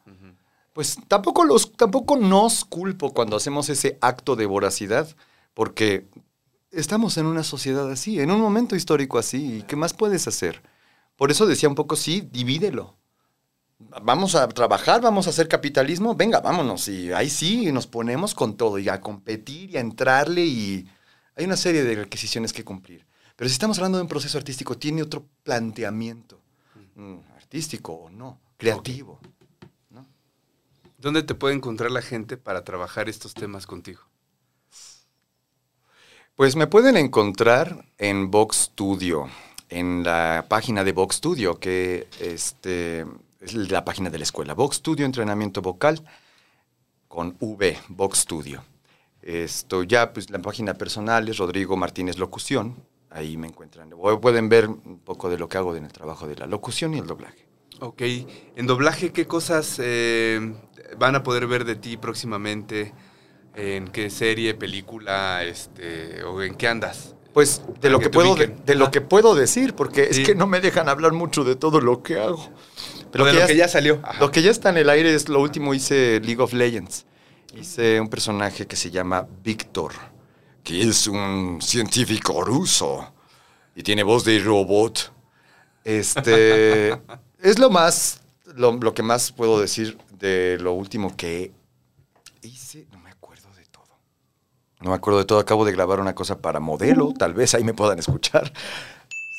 [0.73, 5.07] Pues tampoco, los, tampoco nos culpo cuando hacemos ese acto de voracidad,
[5.53, 6.07] porque
[6.71, 10.63] estamos en una sociedad así, en un momento histórico así, ¿y qué más puedes hacer?
[11.15, 12.97] Por eso decía un poco, sí, divídelo.
[14.01, 18.57] Vamos a trabajar, vamos a hacer capitalismo, venga, vámonos, y ahí sí nos ponemos con
[18.57, 20.87] todo, y a competir, y a entrarle, y
[21.35, 23.05] hay una serie de requisiciones que cumplir.
[23.35, 26.41] Pero si estamos hablando de un proceso artístico, tiene otro planteamiento,
[27.35, 29.19] artístico o no, creativo.
[29.89, 30.05] ¿no?
[30.97, 34.01] ¿Dónde te puede encontrar la gente para trabajar estos temas contigo?
[36.35, 39.29] Pues me pueden encontrar en Vox Studio,
[39.69, 43.05] en la página de Vox Studio, que este,
[43.39, 44.55] es la página de la escuela.
[44.55, 46.03] Vox Studio, entrenamiento vocal,
[47.07, 48.63] con V, Vox Studio.
[49.21, 52.75] Esto ya, pues la página personal es Rodrigo Martínez Locución.
[53.13, 53.91] Ahí me encuentran.
[53.97, 56.93] O Pueden ver un poco de lo que hago en el trabajo de la locución
[56.95, 57.45] y el doblaje.
[57.79, 58.01] Ok.
[58.55, 60.53] En doblaje, ¿qué cosas eh,
[60.97, 62.93] van a poder ver de ti próximamente?
[63.55, 67.13] ¿En qué serie, película, este, o en qué andas?
[67.33, 68.91] Pues de lo que que, puedo, de lo Ajá.
[68.91, 70.21] que puedo decir, porque Sí.
[70.21, 72.49] es que no me dejan hablar mucho de todo lo que hago.
[73.11, 73.99] Pero de lo que ya salió.
[74.03, 74.19] Ajá.
[74.19, 77.05] Lo que ya está en el aire es lo último hice League of Legends.
[77.55, 79.93] Hice un personaje que se llama Víctor,
[80.63, 83.13] que es un científico ruso
[83.75, 85.11] y tiene voz de robot.
[85.83, 86.97] Este
[87.43, 88.21] Es lo más,
[88.55, 91.51] lo, lo que más puedo decir de lo último que
[92.41, 92.87] hice.
[92.91, 93.99] No me acuerdo de todo.
[94.79, 95.39] No me acuerdo de todo.
[95.39, 97.13] Acabo de grabar una cosa para modelo.
[97.17, 98.53] Tal vez ahí me puedan escuchar.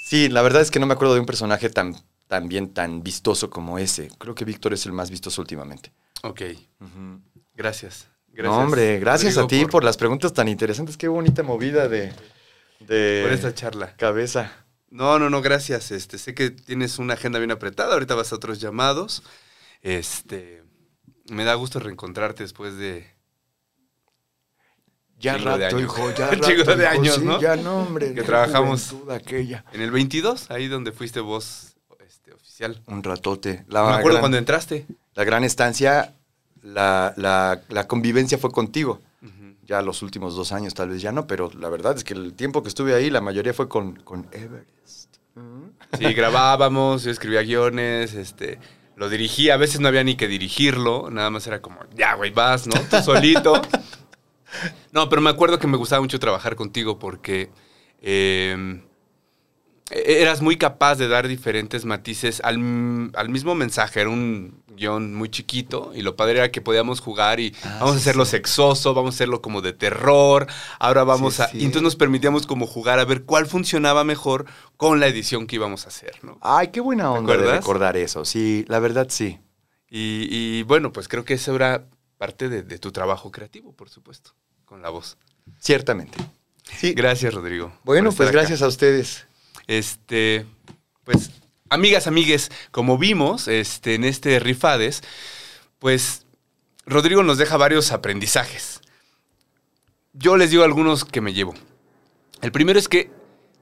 [0.07, 1.97] Sí, la verdad es que no me acuerdo de un personaje tan,
[2.29, 4.09] tan bien, tan vistoso como ese.
[4.19, 5.91] Creo que Víctor es el más vistoso últimamente.
[6.23, 6.43] Ok.
[7.55, 8.09] Gracias.
[8.35, 8.59] Gracias.
[8.59, 9.85] No, hombre, gracias Rodrigo, a ti por...
[9.85, 10.97] las preguntas tan interesantes.
[10.97, 12.13] Qué bonita movida de,
[12.81, 13.95] de por esta charla.
[13.97, 14.53] cabeza.
[14.91, 15.91] No, no, no, gracias.
[15.91, 17.95] Este, sé que tienes una agenda bien apretada.
[17.95, 19.23] Ahorita vas a otros llamados.
[19.83, 20.63] Este,
[21.31, 23.13] me da gusto reencontrarte después de.
[25.19, 25.83] Ya Chingo de rato, años.
[25.83, 27.41] hijo, ya rato, de hijo, años, sí, ¿no?
[27.41, 28.15] Ya no, hombre.
[28.15, 28.95] Que trabajamos.
[29.11, 29.65] aquella.
[29.73, 31.77] En el 22, ahí donde fuiste vos
[32.07, 32.83] este, oficial.
[32.87, 33.65] Un ratote.
[33.69, 34.87] La, me acuerdo gran, cuando entraste.
[35.15, 36.15] la gran estancia,
[36.65, 39.01] la, la- la convivencia fue contigo.
[39.67, 42.35] Ya los últimos dos años tal vez ya no, pero la verdad es que el
[42.35, 45.17] tiempo que estuve ahí, la mayoría fue con, con Everest.
[45.99, 48.59] Sí, grabábamos, yo escribía guiones, este,
[48.97, 52.31] lo dirigía, a veces no había ni que dirigirlo, nada más era como, ya, güey,
[52.31, 52.75] vas, ¿no?
[52.91, 53.55] Tú solito.
[54.93, 57.51] No, pero me acuerdo que me gustaba mucho trabajar contigo porque
[58.01, 58.81] eh,
[59.91, 64.01] eras muy capaz de dar diferentes matices al, al mismo mensaje.
[64.01, 67.95] Era un guion muy chiquito y lo padre era que podíamos jugar y Ah, vamos
[67.95, 68.33] a hacerlo sí.
[68.33, 70.47] sexoso, vamos a hacerlo como de terror,
[70.81, 71.51] ahora vamos Sí, a...
[71.53, 75.57] Y entonces nos permitíamos como jugar a ver cuál funcionaba mejor con la edición que
[75.57, 76.39] íbamos a hacer, ¿no?
[76.41, 78.25] Ay, qué buena onda de recordar eso.
[78.25, 79.39] Sí, la verdad sí.
[79.89, 81.87] Y, y, bueno, pues creo que eso era
[82.19, 84.33] parte de, de tu trabajo creativo, por supuesto,
[84.65, 85.19] con la voz.
[85.61, 86.19] Ciertamente.
[86.65, 86.95] Sí.
[86.95, 87.73] Gracias, Rodrigo.
[87.85, 88.39] Bueno, pues acá.
[88.39, 89.27] gracias a ustedes.
[89.67, 90.47] Este,
[91.05, 91.31] pues,
[91.69, 95.03] amigas, amigues, como vimos este, en este Rifades,
[95.79, 96.27] pues
[96.87, 98.81] Rodrigo nos deja varios aprendizajes.
[100.13, 101.55] Yo les digo algunos que me llevo.
[102.43, 103.11] El primero es que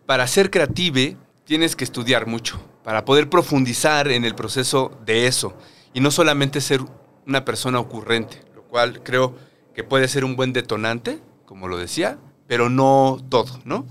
[0.07, 5.57] para ser creative tienes que estudiar mucho, para poder profundizar en el proceso de eso
[5.95, 6.81] y no solamente ser
[7.27, 9.37] una persona ocurrente, lo cual creo
[9.75, 13.87] que puede ser un buen detonante, como lo decía, pero no todo, ¿no?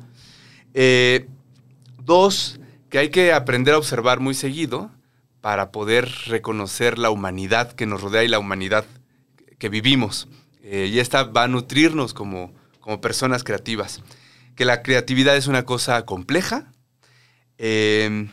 [0.73, 1.27] Eh,
[2.11, 2.59] Dos,
[2.89, 4.91] que hay que aprender a observar muy seguido
[5.39, 8.83] para poder reconocer la humanidad que nos rodea y la humanidad
[9.59, 10.27] que vivimos.
[10.61, 14.03] Eh, y esta va a nutrirnos como, como personas creativas.
[14.57, 16.73] Que la creatividad es una cosa compleja.
[17.57, 18.27] eh,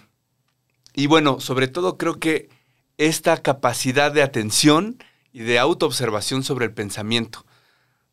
[0.92, 2.48] y bueno, sobre todo creo que
[2.96, 5.00] esta capacidad de atención
[5.32, 7.46] y de autoobservación sobre el pensamiento.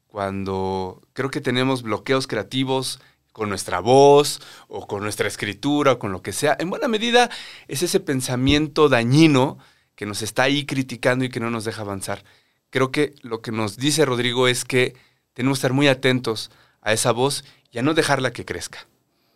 [0.06, 3.00] Cuando creo que tenemos bloqueos creativos
[3.36, 7.30] con nuestra voz o con nuestra escritura o con lo que sea, en buena medida
[7.68, 9.58] es ese pensamiento dañino
[9.96, 12.24] que nos está ahí criticando y que no nos deja avanzar.
[12.70, 14.96] Creo que lo que nos dice Rodrigo es que
[15.34, 18.88] tenemos que estar muy atentos a esa voz y a no dejarla que crezca,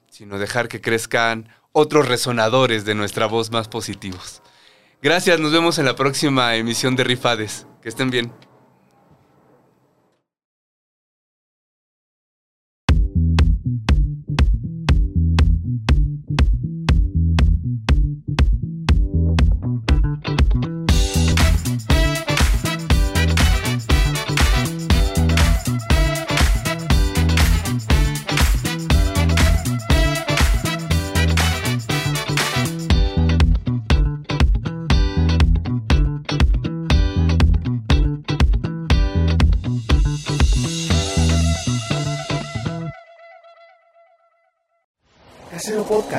[0.10, 4.42] sino dejar que crezcan otros resonadores de nuestra voz más positivos.
[5.02, 7.68] Gracias, nos vemos en la próxima emisión de Rifades.
[7.82, 8.49] Que estén bien.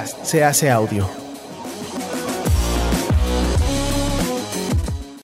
[0.07, 1.29] Se hace audio.